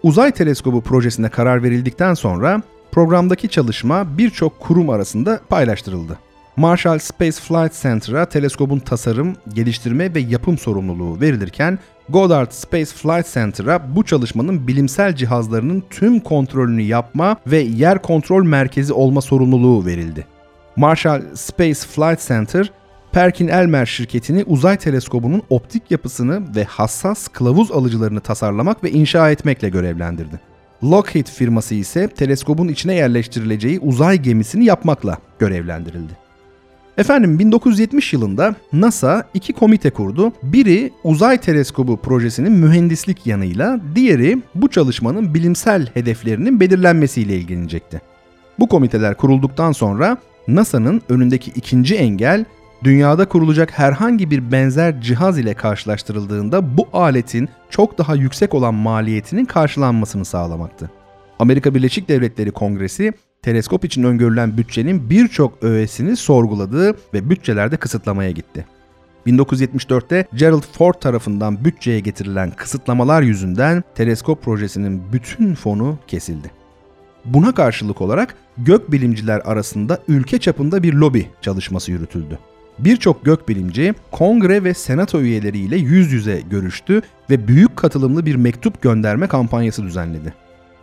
Uzay 0.03 0.31
teleskobu 0.31 0.81
projesine 0.81 1.29
karar 1.29 1.63
verildikten 1.63 2.13
sonra 2.13 2.61
programdaki 2.91 3.49
çalışma 3.49 4.17
birçok 4.17 4.59
kurum 4.59 4.89
arasında 4.89 5.39
paylaştırıldı. 5.49 6.19
Marshall 6.57 6.99
Space 6.99 7.31
Flight 7.31 7.81
Center'a 7.81 8.25
teleskobun 8.25 8.79
tasarım, 8.79 9.35
geliştirme 9.53 10.15
ve 10.15 10.19
yapım 10.19 10.57
sorumluluğu 10.57 11.21
verilirken 11.21 11.79
Goddard 12.09 12.51
Space 12.51 12.85
Flight 12.85 13.33
Center'a 13.33 13.95
bu 13.95 14.03
çalışmanın 14.05 14.67
bilimsel 14.67 15.15
cihazlarının 15.15 15.83
tüm 15.89 16.19
kontrolünü 16.19 16.81
yapma 16.81 17.37
ve 17.47 17.57
yer 17.59 18.01
kontrol 18.01 18.43
merkezi 18.43 18.93
olma 18.93 19.21
sorumluluğu 19.21 19.85
verildi. 19.85 20.27
Marshall 20.75 21.21
Space 21.35 21.73
Flight 21.73 22.27
Center, 22.27 22.71
Perkin-Elmer 23.11 23.85
şirketini 23.85 24.43
uzay 24.43 24.77
teleskobunun 24.77 25.41
optik 25.49 25.91
yapısını 25.91 26.55
ve 26.55 26.63
hassas 26.63 27.27
kılavuz 27.27 27.71
alıcılarını 27.71 28.19
tasarlamak 28.19 28.83
ve 28.83 28.91
inşa 28.91 29.31
etmekle 29.31 29.69
görevlendirdi. 29.69 30.39
Lockheed 30.83 31.27
firması 31.27 31.75
ise 31.75 32.07
teleskobun 32.07 32.67
içine 32.67 32.95
yerleştirileceği 32.95 33.79
uzay 33.79 34.17
gemisini 34.17 34.65
yapmakla 34.65 35.17
görevlendirildi. 35.39 36.30
Efendim 36.97 37.39
1970 37.39 38.13
yılında 38.13 38.55
NASA 38.73 39.27
iki 39.33 39.53
komite 39.53 39.89
kurdu. 39.89 40.33
Biri 40.43 40.91
uzay 41.03 41.37
teleskobu 41.37 41.97
projesinin 41.97 42.51
mühendislik 42.51 43.27
yanıyla, 43.27 43.79
diğeri 43.95 44.41
bu 44.55 44.69
çalışmanın 44.69 45.33
bilimsel 45.33 45.87
hedeflerinin 45.93 46.59
belirlenmesiyle 46.59 47.37
ilgilenecekti. 47.37 48.01
Bu 48.59 48.69
komiteler 48.69 49.17
kurulduktan 49.17 49.71
sonra 49.71 50.17
NASA'nın 50.47 51.01
önündeki 51.09 51.51
ikinci 51.55 51.95
engel 51.95 52.45
dünyada 52.83 53.27
kurulacak 53.27 53.79
herhangi 53.79 54.31
bir 54.31 54.51
benzer 54.51 55.01
cihaz 55.01 55.39
ile 55.39 55.53
karşılaştırıldığında 55.53 56.77
bu 56.77 56.87
aletin 56.93 57.49
çok 57.69 57.97
daha 57.97 58.15
yüksek 58.15 58.53
olan 58.53 58.73
maliyetinin 58.73 59.45
karşılanmasını 59.45 60.25
sağlamaktı. 60.25 60.91
Amerika 61.39 61.75
Birleşik 61.75 62.09
Devletleri 62.09 62.51
Kongresi 62.51 63.13
teleskop 63.41 63.85
için 63.85 64.03
öngörülen 64.03 64.57
bütçenin 64.57 65.09
birçok 65.09 65.63
öğesini 65.63 66.15
sorguladı 66.15 66.95
ve 67.13 67.29
bütçelerde 67.29 67.77
kısıtlamaya 67.77 68.31
gitti. 68.31 68.65
1974'te 69.27 70.25
Gerald 70.33 70.63
Ford 70.77 70.93
tarafından 70.93 71.65
bütçeye 71.65 71.99
getirilen 71.99 72.51
kısıtlamalar 72.51 73.21
yüzünden 73.21 73.83
teleskop 73.95 74.43
projesinin 74.43 75.01
bütün 75.13 75.55
fonu 75.55 75.99
kesildi. 76.07 76.51
Buna 77.25 77.53
karşılık 77.53 78.01
olarak 78.01 78.35
gökbilimciler 78.57 79.39
arasında 79.45 79.99
ülke 80.07 80.37
çapında 80.37 80.83
bir 80.83 80.93
lobi 80.93 81.27
çalışması 81.41 81.91
yürütüldü. 81.91 82.39
Birçok 82.79 83.25
gökbilimci 83.25 83.93
kongre 84.11 84.63
ve 84.63 84.73
senato 84.73 85.21
üyeleriyle 85.21 85.77
yüz 85.77 86.11
yüze 86.11 86.41
görüştü 86.49 87.01
ve 87.29 87.47
büyük 87.47 87.77
katılımlı 87.77 88.25
bir 88.25 88.35
mektup 88.35 88.81
gönderme 88.81 89.27
kampanyası 89.27 89.83
düzenledi. 89.83 90.33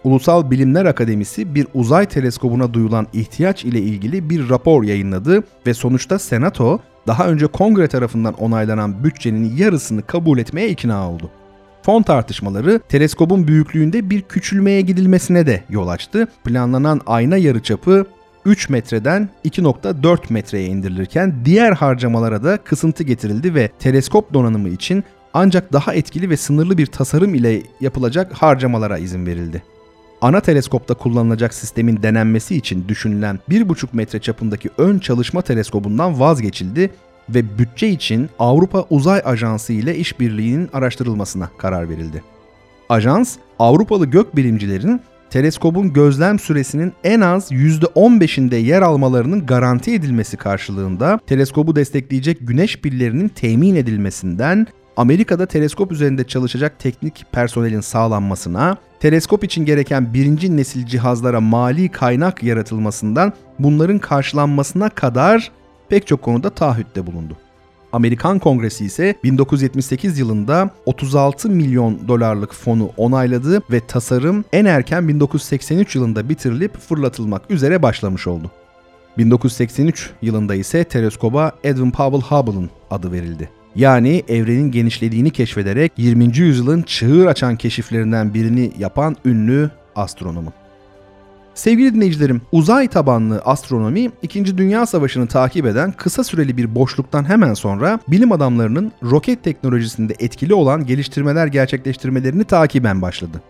Ulusal 0.09 0.51
Bilimler 0.51 0.85
Akademisi 0.85 1.55
bir 1.55 1.67
uzay 1.75 2.07
teleskobuna 2.07 2.75
duyulan 2.75 3.07
ihtiyaç 3.13 3.65
ile 3.65 3.81
ilgili 3.81 4.31
bir 4.31 4.49
rapor 4.49 4.85
yayınladı 4.85 5.43
ve 5.67 5.75
sonuçta 5.75 6.19
Senato 6.19 6.81
daha 7.07 7.29
önce 7.29 7.47
kongre 7.47 7.89
tarafından 7.89 8.35
onaylanan 8.35 9.05
bütçenin 9.05 9.57
yarısını 9.57 10.03
kabul 10.03 10.39
etmeye 10.39 10.69
ikna 10.69 11.11
oldu. 11.11 11.31
Fon 11.83 12.03
tartışmaları 12.03 12.81
teleskobun 12.89 13.49
büyüklüğünde 13.49 14.11
bir 14.11 14.23
küçülmeye 14.23 14.81
gidilmesine 14.81 15.47
de 15.47 15.65
yol 15.71 15.89
açtı. 15.89 16.29
Planlanan 16.45 17.01
ayna 17.07 17.37
yarıçapı 17.37 18.07
3 18.45 18.69
metreden 18.69 19.29
2.4 19.45 20.33
metreye 20.33 20.67
indirilirken 20.67 21.35
diğer 21.45 21.73
harcamalara 21.73 22.45
da 22.45 22.57
kısıntı 22.57 23.05
getirildi 23.05 23.55
ve 23.55 23.71
teleskop 23.79 24.35
donanımı 24.35 24.69
için 24.69 25.05
ancak 25.35 25.73
daha 25.73 25.95
etkili 25.95 26.31
ve 26.31 26.37
sınırlı 26.37 26.79
bir 26.79 26.87
tasarım 26.87 27.35
ile 27.35 27.63
yapılacak 27.81 28.33
harcamalara 28.33 28.99
izin 28.99 29.27
verildi. 29.27 29.63
Ana 30.21 30.41
teleskopta 30.41 30.95
kullanılacak 30.95 31.55
sistemin 31.55 32.03
denenmesi 32.03 32.57
için 32.57 32.89
düşünülen 32.89 33.39
1,5 33.51 33.87
metre 33.93 34.19
çapındaki 34.19 34.71
ön 34.79 34.99
çalışma 34.99 35.43
teleskobundan 35.43 36.21
vazgeçildi 36.21 36.91
ve 37.29 37.59
bütçe 37.59 37.89
için 37.89 38.31
Avrupa 38.39 38.85
Uzay 38.91 39.23
Ajansı 39.25 39.73
ile 39.73 39.97
işbirliğinin 39.97 40.71
araştırılmasına 40.73 41.51
karar 41.59 41.89
verildi. 41.89 42.23
Ajans, 42.89 43.37
Avrupalı 43.59 44.07
gökbilimcilerin 44.07 45.01
teleskobun 45.31 45.93
gözlem 45.93 46.39
süresinin 46.39 46.93
en 47.05 47.21
az 47.21 47.53
%15'inde 47.53 48.57
yer 48.57 48.83
almalarının 48.83 49.47
garanti 49.47 49.95
edilmesi 49.95 50.37
karşılığında 50.37 51.21
teleskobu 51.27 51.77
destekleyecek 51.77 52.39
güneş 52.41 52.77
pillerinin 52.77 53.29
temin 53.29 53.77
edilmesinden 53.77 54.67
Amerika'da 54.97 55.47
teleskop 55.47 55.93
üzerinde 55.93 56.25
çalışacak 56.25 56.79
teknik 56.79 57.25
personelin 57.33 57.81
sağlanmasına, 57.81 58.77
teleskop 59.01 59.45
için 59.45 59.65
gereken 59.65 60.15
birinci 60.15 60.57
nesil 60.57 60.87
cihazlara 60.87 61.41
mali 61.41 61.89
kaynak 61.89 62.43
yaratılmasından 62.43 63.33
bunların 63.59 63.99
karşılanmasına 63.99 64.89
kadar 64.89 65.51
pek 65.89 66.07
çok 66.07 66.23
konuda 66.23 66.51
taahhütte 66.51 67.07
bulundu. 67.07 67.37
Amerikan 67.93 68.39
Kongresi 68.39 68.85
ise 68.85 69.15
1978 69.25 70.19
yılında 70.19 70.71
36 70.87 71.51
milyon 71.51 72.09
dolarlık 72.09 72.55
fonu 72.55 72.91
onayladı 72.97 73.63
ve 73.71 73.81
tasarım 73.87 74.45
en 74.53 74.65
erken 74.65 75.09
1983 75.09 75.97
yılında 75.97 76.29
bitirilip 76.29 76.79
fırlatılmak 76.79 77.51
üzere 77.51 77.83
başlamış 77.83 78.27
oldu. 78.27 78.51
1983 79.19 80.11
yılında 80.23 80.55
ise 80.55 80.85
teleskoba 80.85 81.53
Edwin 81.65 81.91
Powell 81.91 82.21
Hubble'ın 82.21 82.71
adı 82.91 83.13
verildi. 83.13 83.58
Yani 83.77 84.23
evrenin 84.29 84.71
genişlediğini 84.71 85.31
keşfederek 85.31 85.93
20. 85.97 86.39
yüzyılın 86.39 86.83
çığır 86.83 87.27
açan 87.27 87.57
keşiflerinden 87.57 88.35
birini 88.35 88.73
yapan 88.79 89.17
ünlü 89.25 89.71
astronomun. 89.97 90.53
Sevgili 91.55 91.95
dinleyicilerim, 91.95 92.43
uzay 92.53 92.89
tabanlı 92.89 93.39
astronomi 93.45 94.11
2. 94.23 94.59
Dünya 94.59 94.87
Savaşı'nı 94.87 95.27
takip 95.27 95.67
eden 95.67 95.93
kısa 95.93 96.25
süreli 96.25 96.57
bir 96.57 96.75
boşluktan 96.75 97.29
hemen 97.29 97.55
sonra 97.55 98.01
bilim 98.09 98.33
adamlarının 98.33 98.93
roket 99.03 99.45
teknolojisinde 99.45 100.15
etkili 100.19 100.55
olan 100.55 100.87
geliştirmeler 100.87 101.47
gerçekleştirmelerini 101.47 102.45
takiben 102.45 103.03
başladı. 103.03 103.43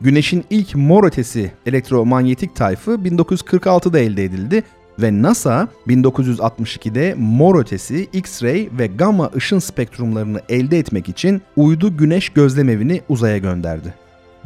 Güneşin 0.00 0.44
ilk 0.50 0.74
mor 0.74 1.04
ötesi 1.04 1.52
elektromanyetik 1.66 2.56
tayfı 2.56 2.90
1946'da 2.90 3.98
elde 3.98 4.24
edildi 4.24 4.62
ve 4.98 5.22
NASA 5.22 5.68
1962'de 5.88 7.14
mor 7.18 7.60
ötesi, 7.60 8.08
X-ray 8.12 8.68
ve 8.78 8.86
gamma 8.86 9.30
ışın 9.36 9.58
spektrumlarını 9.58 10.40
elde 10.48 10.78
etmek 10.78 11.08
için 11.08 11.42
uydu 11.56 11.96
güneş 11.96 12.28
gözlemevini 12.28 13.00
uzaya 13.08 13.38
gönderdi. 13.38 13.94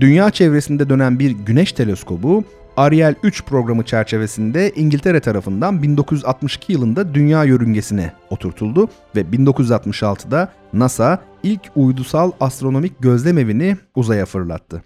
Dünya 0.01 0.31
çevresinde 0.31 0.89
dönen 0.89 1.19
bir 1.19 1.31
güneş 1.31 1.73
teleskobu 1.73 2.45
Ariel 2.77 3.15
3 3.23 3.45
programı 3.45 3.85
çerçevesinde 3.85 4.73
İngiltere 4.77 5.21
tarafından 5.21 5.83
1962 5.83 6.73
yılında 6.73 7.15
dünya 7.15 7.45
yörüngesine 7.45 8.13
oturtuldu 8.31 8.89
ve 9.17 9.21
1966'da 9.21 10.53
NASA 10.73 11.19
ilk 11.43 11.61
uydusal 11.77 12.33
astronomik 12.41 12.93
gözlemevini 13.01 13.77
uzaya 13.95 14.27
fırlattı. 14.27 14.83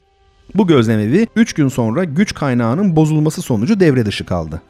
Bu 0.54 0.66
gözlemevi 0.66 1.26
3 1.36 1.52
gün 1.52 1.68
sonra 1.68 2.04
güç 2.04 2.34
kaynağının 2.34 2.96
bozulması 2.96 3.42
sonucu 3.42 3.80
devre 3.80 4.06
dışı 4.06 4.26
kaldı. 4.26 4.62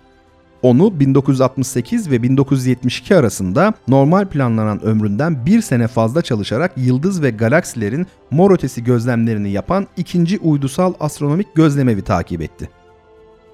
Onu 0.64 1.00
1968 1.00 2.10
ve 2.10 2.22
1972 2.22 3.16
arasında 3.16 3.74
normal 3.88 4.26
planlanan 4.26 4.84
ömründen 4.84 5.46
bir 5.46 5.60
sene 5.60 5.88
fazla 5.88 6.22
çalışarak 6.22 6.72
yıldız 6.76 7.22
ve 7.22 7.30
galaksilerin 7.30 8.06
mor 8.30 8.50
ötesi 8.50 8.84
gözlemlerini 8.84 9.50
yapan 9.50 9.86
ikinci 9.96 10.38
uydusal 10.38 10.94
astronomik 11.00 11.54
gözlemevi 11.54 12.02
takip 12.02 12.40
etti. 12.40 12.70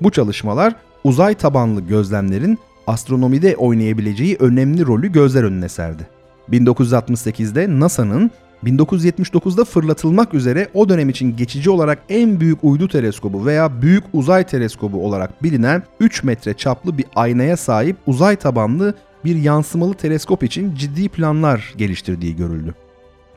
Bu 0.00 0.10
çalışmalar 0.10 0.74
uzay 1.04 1.34
tabanlı 1.34 1.80
gözlemlerin 1.80 2.58
astronomide 2.86 3.56
oynayabileceği 3.56 4.36
önemli 4.40 4.86
rolü 4.86 5.12
gözler 5.12 5.44
önüne 5.44 5.68
serdi. 5.68 6.08
1968'de 6.50 7.80
NASA'nın 7.80 8.30
1979'da 8.64 9.64
fırlatılmak 9.64 10.34
üzere 10.34 10.68
o 10.74 10.88
dönem 10.88 11.08
için 11.08 11.36
geçici 11.36 11.70
olarak 11.70 11.98
en 12.08 12.40
büyük 12.40 12.64
uydu 12.64 12.88
teleskobu 12.88 13.46
veya 13.46 13.82
büyük 13.82 14.04
uzay 14.12 14.46
teleskobu 14.46 15.06
olarak 15.06 15.42
bilinen 15.42 15.82
3 16.00 16.24
metre 16.24 16.54
çaplı 16.54 16.98
bir 16.98 17.04
aynaya 17.16 17.56
sahip 17.56 17.96
uzay 18.06 18.36
tabanlı 18.36 18.94
bir 19.24 19.36
yansımalı 19.36 19.94
teleskop 19.94 20.42
için 20.42 20.74
ciddi 20.74 21.08
planlar 21.08 21.74
geliştirdiği 21.76 22.36
görüldü. 22.36 22.74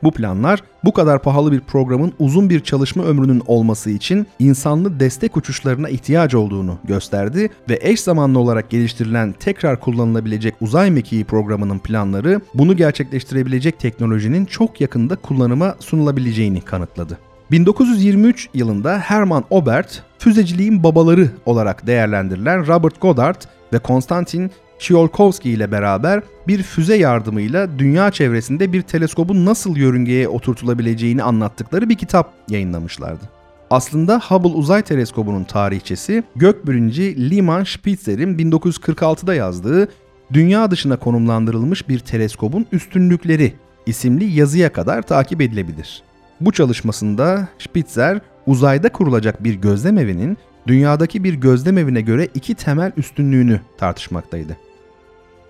Bu 0.03 0.11
planlar 0.11 0.63
bu 0.83 0.93
kadar 0.93 1.21
pahalı 1.21 1.51
bir 1.51 1.59
programın 1.59 2.13
uzun 2.19 2.49
bir 2.49 2.59
çalışma 2.59 3.03
ömrünün 3.03 3.43
olması 3.47 3.89
için 3.89 4.27
insanlı 4.39 4.99
destek 4.99 5.37
uçuşlarına 5.37 5.89
ihtiyaç 5.89 6.35
olduğunu 6.35 6.77
gösterdi 6.83 7.49
ve 7.69 7.79
eş 7.81 8.01
zamanlı 8.01 8.39
olarak 8.39 8.69
geliştirilen 8.69 9.35
tekrar 9.39 9.79
kullanılabilecek 9.79 10.55
uzay 10.61 10.91
mekiği 10.91 11.25
programının 11.25 11.79
planları 11.79 12.41
bunu 12.53 12.77
gerçekleştirebilecek 12.77 13.79
teknolojinin 13.79 14.45
çok 14.45 14.81
yakında 14.81 15.15
kullanıma 15.15 15.75
sunulabileceğini 15.79 16.61
kanıtladı. 16.61 17.19
1923 17.51 18.49
yılında 18.53 18.99
Hermann 18.99 19.43
Obert, 19.49 20.03
füzeciliğin 20.19 20.83
babaları 20.83 21.29
olarak 21.45 21.87
değerlendirilen 21.87 22.67
Robert 22.67 23.01
Goddard 23.01 23.41
ve 23.73 23.79
Konstantin 23.79 24.51
Tsiolkovsky 24.79 25.55
ile 25.55 25.71
beraber 25.71 26.23
bir 26.47 26.63
füze 26.63 26.95
yardımıyla 26.95 27.79
dünya 27.79 28.11
çevresinde 28.11 28.73
bir 28.73 28.81
teleskobun 28.81 29.45
nasıl 29.45 29.77
yörüngeye 29.77 30.27
oturtulabileceğini 30.27 31.23
anlattıkları 31.23 31.89
bir 31.89 31.95
kitap 31.95 32.33
yayınlamışlardı. 32.49 33.29
Aslında 33.69 34.19
Hubble 34.19 34.57
Uzay 34.57 34.81
Teleskobu'nun 34.81 35.43
tarihçesi 35.43 36.23
gökbilimci 36.35 37.29
Lyman 37.29 37.63
Spitzer'in 37.63 38.37
1946'da 38.37 39.33
yazdığı 39.33 39.87
Dünya 40.33 40.71
dışına 40.71 40.97
konumlandırılmış 40.97 41.89
bir 41.89 41.99
teleskobun 41.99 42.65
üstünlükleri 42.71 43.53
isimli 43.85 44.25
yazıya 44.25 44.73
kadar 44.73 45.01
takip 45.01 45.41
edilebilir. 45.41 46.03
Bu 46.41 46.51
çalışmasında 46.51 47.47
Spitzer 47.59 48.21
uzayda 48.47 48.89
kurulacak 48.89 49.43
bir 49.43 49.53
gözlemevinin 49.53 50.37
dünyadaki 50.67 51.23
bir 51.23 51.33
gözlemevine 51.33 52.01
göre 52.01 52.27
iki 52.33 52.55
temel 52.55 52.91
üstünlüğünü 52.97 53.61
tartışmaktaydı. 53.77 54.57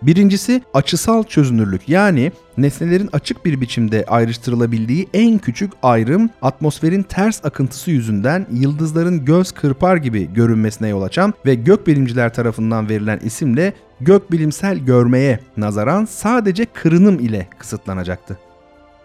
Birincisi 0.01 0.61
açısal 0.73 1.23
çözünürlük 1.23 1.89
yani 1.89 2.31
nesnelerin 2.57 3.09
açık 3.13 3.45
bir 3.45 3.61
biçimde 3.61 4.05
ayrıştırılabildiği 4.07 5.07
en 5.13 5.37
küçük 5.37 5.71
ayrım 5.83 6.29
atmosferin 6.41 7.03
ters 7.03 7.45
akıntısı 7.45 7.91
yüzünden 7.91 8.47
yıldızların 8.51 9.25
göz 9.25 9.51
kırpar 9.51 9.97
gibi 9.97 10.33
görünmesine 10.33 10.87
yol 10.87 11.01
açan 11.01 11.33
ve 11.45 11.55
gökbilimciler 11.55 12.33
tarafından 12.33 12.89
verilen 12.89 13.19
isimle 13.19 13.73
gökbilimsel 14.01 14.77
görmeye 14.77 15.39
nazaran 15.57 16.05
sadece 16.05 16.65
kırınım 16.65 17.19
ile 17.19 17.47
kısıtlanacaktı. 17.59 18.37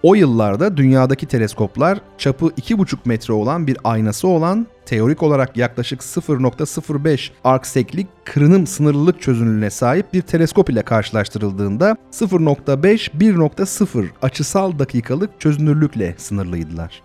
O 0.03 0.15
yıllarda 0.15 0.77
dünyadaki 0.77 1.27
teleskoplar 1.27 2.01
çapı 2.19 2.47
2,5 2.47 2.97
metre 3.05 3.35
olan 3.35 3.67
bir 3.67 3.77
aynası 3.85 4.29
olan 4.29 4.67
teorik 4.87 5.23
olarak 5.23 5.57
yaklaşık 5.57 6.01
0.05 6.01 7.31
arkseklik 7.45 8.07
kırınım 8.25 8.67
sınırlılık 8.67 9.23
çözünürlüğüne 9.23 9.71
sahip 9.71 10.13
bir 10.13 10.23
teleskop 10.23 10.71
ile 10.71 10.83
karşılaştırıldığında 10.83 11.97
0.5-1.0 12.13 14.07
açısal 14.23 14.79
dakikalık 14.79 15.41
çözünürlükle 15.41 16.15
sınırlıydılar. 16.19 17.03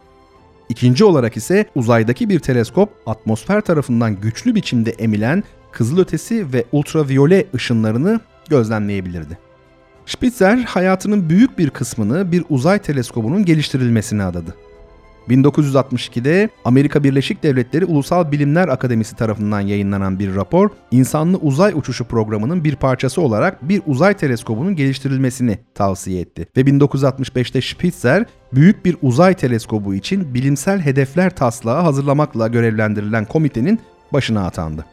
İkinci 0.69 1.05
olarak 1.05 1.37
ise 1.37 1.65
uzaydaki 1.75 2.29
bir 2.29 2.39
teleskop 2.39 2.89
atmosfer 3.05 3.61
tarafından 3.61 4.21
güçlü 4.21 4.55
biçimde 4.55 4.91
emilen 4.91 5.43
kızılötesi 5.71 6.53
ve 6.53 6.65
ultraviyole 6.71 7.45
ışınlarını 7.55 8.19
gözlemleyebilirdi. 8.49 9.37
Spitzer 10.05 10.57
hayatının 10.57 11.29
büyük 11.29 11.57
bir 11.57 11.69
kısmını 11.69 12.31
bir 12.31 12.43
uzay 12.49 12.79
teleskobunun 12.79 13.45
geliştirilmesine 13.45 14.23
adadı. 14.23 14.55
1962'de 15.29 16.49
Amerika 16.65 17.03
Birleşik 17.03 17.43
Devletleri 17.43 17.85
Ulusal 17.85 18.31
Bilimler 18.31 18.67
Akademisi 18.67 19.15
tarafından 19.15 19.59
yayınlanan 19.59 20.19
bir 20.19 20.35
rapor, 20.35 20.69
insanlı 20.91 21.37
uzay 21.37 21.73
uçuşu 21.75 22.05
programının 22.05 22.63
bir 22.63 22.75
parçası 22.75 23.21
olarak 23.21 23.69
bir 23.69 23.81
uzay 23.85 24.13
teleskobunun 24.13 24.75
geliştirilmesini 24.75 25.59
tavsiye 25.75 26.21
etti. 26.21 26.47
Ve 26.57 26.61
1965'te 26.61 27.61
Spitzer, 27.61 28.25
büyük 28.53 28.85
bir 28.85 28.97
uzay 29.01 29.33
teleskobu 29.33 29.95
için 29.95 30.33
bilimsel 30.33 30.79
hedefler 30.79 31.35
taslağı 31.35 31.81
hazırlamakla 31.81 32.47
görevlendirilen 32.47 33.25
komitenin 33.25 33.79
başına 34.13 34.45
atandı. 34.45 34.85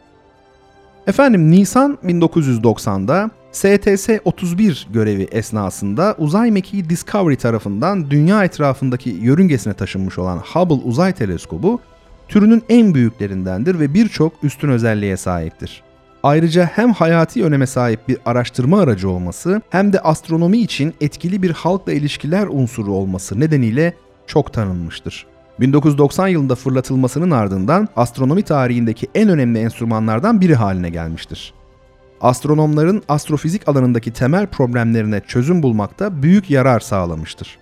Efendim 1.07 1.51
Nisan 1.51 1.97
1990'da 2.05 3.31
STS-31 3.53 4.91
görevi 4.93 5.23
esnasında 5.23 6.15
uzay 6.17 6.51
mekiği 6.51 6.89
Discovery 6.89 7.35
tarafından 7.35 8.11
dünya 8.11 8.43
etrafındaki 8.43 9.09
yörüngesine 9.09 9.73
taşınmış 9.73 10.17
olan 10.17 10.37
Hubble 10.37 10.83
Uzay 10.83 11.13
Teleskobu 11.13 11.79
türünün 12.27 12.63
en 12.69 12.93
büyüklerindendir 12.93 13.79
ve 13.79 13.93
birçok 13.93 14.33
üstün 14.43 14.69
özelliğe 14.69 15.17
sahiptir. 15.17 15.83
Ayrıca 16.23 16.65
hem 16.65 16.93
hayati 16.93 17.43
öneme 17.43 17.67
sahip 17.67 18.07
bir 18.07 18.17
araştırma 18.25 18.81
aracı 18.81 19.09
olması 19.09 19.61
hem 19.69 19.93
de 19.93 19.99
astronomi 19.99 20.57
için 20.57 20.93
etkili 21.01 21.41
bir 21.41 21.51
halkla 21.51 21.93
ilişkiler 21.93 22.47
unsuru 22.47 22.93
olması 22.93 23.39
nedeniyle 23.39 23.93
çok 24.27 24.53
tanınmıştır. 24.53 25.25
1990 25.59 26.27
yılında 26.27 26.55
fırlatılmasının 26.55 27.31
ardından 27.31 27.87
astronomi 27.95 28.43
tarihindeki 28.43 29.07
en 29.15 29.29
önemli 29.29 29.59
enstrümanlardan 29.59 30.41
biri 30.41 30.55
haline 30.55 30.89
gelmiştir. 30.89 31.53
Astronomların 32.21 33.03
astrofizik 33.09 33.67
alanındaki 33.67 34.13
temel 34.13 34.47
problemlerine 34.47 35.21
çözüm 35.27 35.63
bulmakta 35.63 36.23
büyük 36.23 36.49
yarar 36.49 36.79
sağlamıştır. 36.79 37.57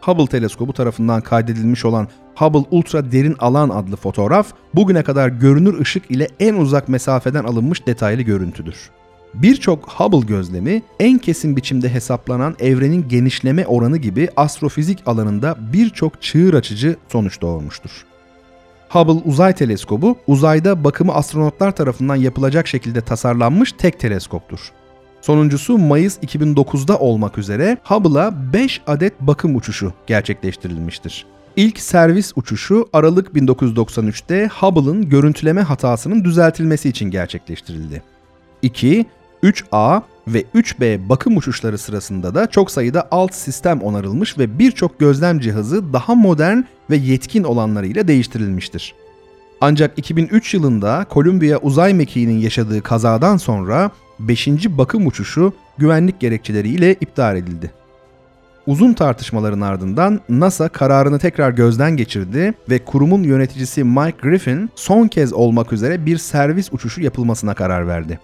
Hubble 0.00 0.26
teleskobu 0.26 0.72
tarafından 0.72 1.20
kaydedilmiş 1.20 1.84
olan 1.84 2.08
Hubble 2.34 2.68
Ultra 2.70 3.12
Derin 3.12 3.36
Alan 3.38 3.68
adlı 3.68 3.96
fotoğraf, 3.96 4.52
bugüne 4.74 5.02
kadar 5.02 5.28
görünür 5.28 5.80
ışık 5.80 6.10
ile 6.10 6.28
en 6.40 6.54
uzak 6.54 6.88
mesafeden 6.88 7.44
alınmış 7.44 7.86
detaylı 7.86 8.22
görüntüdür. 8.22 8.90
Birçok 9.34 9.88
Hubble 9.88 10.26
gözlemi 10.26 10.82
en 11.00 11.18
kesin 11.18 11.56
biçimde 11.56 11.88
hesaplanan 11.88 12.56
evrenin 12.60 13.08
genişleme 13.08 13.66
oranı 13.66 13.96
gibi 13.96 14.28
astrofizik 14.36 15.02
alanında 15.06 15.56
birçok 15.72 16.22
çığır 16.22 16.54
açıcı 16.54 16.96
sonuç 17.08 17.40
doğurmuştur. 17.40 18.05
Hubble 18.88 19.30
Uzay 19.30 19.54
Teleskobu, 19.54 20.16
uzayda 20.26 20.84
bakımı 20.84 21.14
astronotlar 21.14 21.76
tarafından 21.76 22.16
yapılacak 22.16 22.66
şekilde 22.66 23.00
tasarlanmış 23.00 23.72
tek 23.72 24.00
teleskoptur. 24.00 24.72
Sonuncusu 25.20 25.78
Mayıs 25.78 26.18
2009'da 26.18 26.98
olmak 26.98 27.38
üzere 27.38 27.78
Hubble'a 27.84 28.52
5 28.52 28.80
adet 28.86 29.20
bakım 29.20 29.56
uçuşu 29.56 29.92
gerçekleştirilmiştir. 30.06 31.26
İlk 31.56 31.78
servis 31.78 32.32
uçuşu 32.36 32.88
Aralık 32.92 33.28
1993'te 33.28 34.48
Hubble'ın 34.48 35.08
görüntüleme 35.08 35.60
hatasının 35.60 36.24
düzeltilmesi 36.24 36.88
için 36.88 37.10
gerçekleştirildi. 37.10 38.02
2, 38.62 39.06
3A 39.42 40.02
ve 40.28 40.44
3B 40.54 41.08
bakım 41.08 41.36
uçuşları 41.36 41.78
sırasında 41.78 42.34
da 42.34 42.46
çok 42.46 42.70
sayıda 42.70 43.08
alt 43.10 43.34
sistem 43.34 43.80
onarılmış 43.80 44.38
ve 44.38 44.58
birçok 44.58 44.98
gözlem 44.98 45.40
cihazı 45.40 45.92
daha 45.92 46.14
modern 46.14 46.58
ve 46.90 46.96
yetkin 46.96 47.44
olanlarıyla 47.44 48.08
değiştirilmiştir. 48.08 48.94
Ancak 49.60 49.98
2003 49.98 50.54
yılında 50.54 51.06
Columbia 51.10 51.58
uzay 51.58 51.94
mekiğinin 51.94 52.38
yaşadığı 52.38 52.82
kazadan 52.82 53.36
sonra 53.36 53.90
5. 54.18 54.48
bakım 54.68 55.06
uçuşu 55.06 55.52
güvenlik 55.78 56.20
gerekçeleriyle 56.20 56.94
iptal 56.94 57.36
edildi. 57.36 57.70
Uzun 58.66 58.92
tartışmaların 58.92 59.60
ardından 59.60 60.20
NASA 60.28 60.68
kararını 60.68 61.18
tekrar 61.18 61.50
gözden 61.50 61.96
geçirdi 61.96 62.54
ve 62.70 62.84
kurumun 62.84 63.22
yöneticisi 63.22 63.84
Mike 63.84 64.18
Griffin 64.22 64.70
son 64.74 65.08
kez 65.08 65.32
olmak 65.32 65.72
üzere 65.72 66.06
bir 66.06 66.18
servis 66.18 66.72
uçuşu 66.72 67.02
yapılmasına 67.02 67.54
karar 67.54 67.88
verdi. 67.88 68.20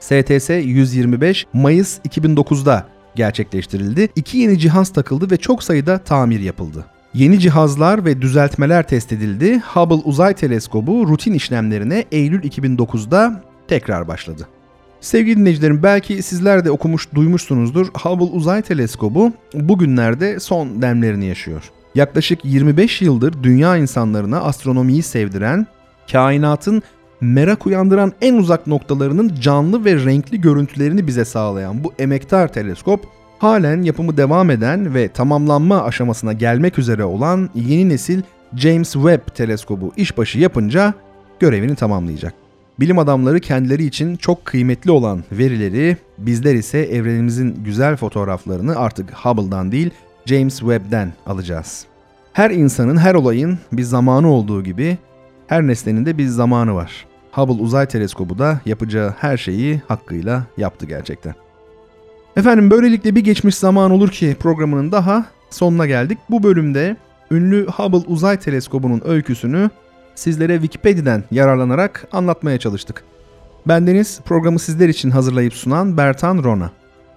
STS 0.00 0.50
125 0.50 1.46
Mayıs 1.52 1.98
2009'da 1.98 2.86
gerçekleştirildi. 3.14 4.08
İki 4.16 4.38
yeni 4.38 4.58
cihaz 4.58 4.92
takıldı 4.92 5.30
ve 5.30 5.36
çok 5.36 5.62
sayıda 5.62 5.98
tamir 5.98 6.40
yapıldı. 6.40 6.84
Yeni 7.14 7.40
cihazlar 7.40 8.04
ve 8.04 8.22
düzeltmeler 8.22 8.88
test 8.88 9.12
edildi. 9.12 9.58
Hubble 9.58 10.02
Uzay 10.04 10.34
Teleskobu 10.34 11.08
rutin 11.08 11.32
işlemlerine 11.32 12.04
Eylül 12.12 12.42
2009'da 12.42 13.42
tekrar 13.68 14.08
başladı. 14.08 14.48
Sevgili 15.00 15.36
dinleyicilerim 15.36 15.82
belki 15.82 16.22
sizler 16.22 16.64
de 16.64 16.70
okumuş 16.70 17.14
duymuşsunuzdur. 17.14 17.86
Hubble 17.86 18.36
Uzay 18.36 18.62
Teleskobu 18.62 19.32
bugünlerde 19.54 20.40
son 20.40 20.82
demlerini 20.82 21.26
yaşıyor. 21.26 21.70
Yaklaşık 21.94 22.44
25 22.44 23.02
yıldır 23.02 23.42
dünya 23.42 23.76
insanlarına 23.76 24.40
astronomiyi 24.40 25.02
sevdiren, 25.02 25.66
kainatın 26.12 26.82
merak 27.20 27.66
uyandıran 27.66 28.12
en 28.20 28.34
uzak 28.34 28.66
noktalarının 28.66 29.34
canlı 29.40 29.84
ve 29.84 30.04
renkli 30.04 30.40
görüntülerini 30.40 31.06
bize 31.06 31.24
sağlayan 31.24 31.84
bu 31.84 31.92
emektar 31.98 32.52
teleskop 32.52 33.00
halen 33.38 33.82
yapımı 33.82 34.16
devam 34.16 34.50
eden 34.50 34.94
ve 34.94 35.08
tamamlanma 35.08 35.82
aşamasına 35.82 36.32
gelmek 36.32 36.78
üzere 36.78 37.04
olan 37.04 37.50
yeni 37.54 37.88
nesil 37.88 38.22
James 38.56 38.92
Webb 38.92 39.34
teleskobu 39.34 39.92
işbaşı 39.96 40.38
yapınca 40.38 40.94
görevini 41.40 41.74
tamamlayacak. 41.74 42.34
Bilim 42.80 42.98
adamları 42.98 43.40
kendileri 43.40 43.84
için 43.84 44.16
çok 44.16 44.44
kıymetli 44.44 44.90
olan 44.90 45.24
verileri, 45.32 45.96
bizler 46.18 46.54
ise 46.54 46.78
evrenimizin 46.78 47.64
güzel 47.64 47.96
fotoğraflarını 47.96 48.76
artık 48.76 49.12
Hubble'dan 49.14 49.72
değil 49.72 49.90
James 50.26 50.58
Webb'den 50.58 51.12
alacağız. 51.26 51.86
Her 52.32 52.50
insanın, 52.50 52.96
her 52.96 53.14
olayın 53.14 53.58
bir 53.72 53.82
zamanı 53.82 54.32
olduğu 54.32 54.64
gibi 54.64 54.98
her 55.46 55.66
nesnenin 55.66 56.06
de 56.06 56.18
bir 56.18 56.26
zamanı 56.26 56.74
var. 56.74 57.06
Hubble 57.32 57.62
Uzay 57.62 57.86
Teleskobu 57.86 58.38
da 58.38 58.60
yapacağı 58.66 59.14
her 59.18 59.36
şeyi 59.36 59.82
hakkıyla 59.88 60.42
yaptı 60.56 60.86
gerçekten. 60.86 61.34
Efendim 62.36 62.70
böylelikle 62.70 63.14
bir 63.14 63.24
geçmiş 63.24 63.54
zaman 63.54 63.90
olur 63.90 64.08
ki 64.08 64.36
programının 64.40 64.92
daha 64.92 65.26
sonuna 65.50 65.86
geldik. 65.86 66.18
Bu 66.30 66.42
bölümde 66.42 66.96
ünlü 67.30 67.66
Hubble 67.66 68.06
Uzay 68.12 68.38
Teleskobu'nun 68.38 69.02
öyküsünü 69.04 69.70
sizlere 70.14 70.54
Wikipedia'dan 70.54 71.24
yararlanarak 71.30 72.08
anlatmaya 72.12 72.58
çalıştık. 72.58 73.04
Bendeniz 73.68 74.20
programı 74.24 74.58
sizler 74.58 74.88
için 74.88 75.10
hazırlayıp 75.10 75.54
sunan 75.54 75.96
Bertan 75.96 76.44
Rona. 76.44 76.70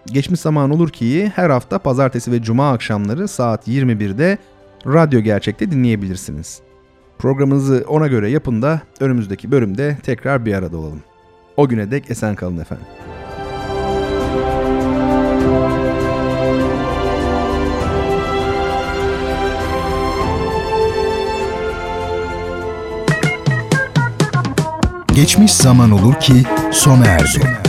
Geçmiş 0.05 0.39
zaman 0.39 0.69
olur 0.69 0.89
ki 0.89 1.31
her 1.35 1.49
hafta 1.49 1.79
pazartesi 1.79 2.31
ve 2.31 2.41
cuma 2.41 2.71
akşamları 2.71 3.27
saat 3.27 3.67
21'de 3.67 4.37
Radyo 4.85 5.19
Gerçek'te 5.19 5.71
dinleyebilirsiniz. 5.71 6.61
Programınızı 7.19 7.85
ona 7.87 8.07
göre 8.07 8.29
yapın 8.29 8.61
da 8.61 8.81
önümüzdeki 8.99 9.51
bölümde 9.51 9.97
tekrar 10.03 10.45
bir 10.45 10.53
arada 10.53 10.77
olalım. 10.77 11.03
O 11.57 11.67
güne 11.67 11.91
dek 11.91 12.11
esen 12.11 12.35
kalın 12.35 12.57
efendim. 12.57 12.85
Geçmiş 25.15 25.53
zaman 25.53 25.91
olur 25.91 26.13
ki 26.13 26.43
sona 26.71 27.05
erdi. 27.05 27.68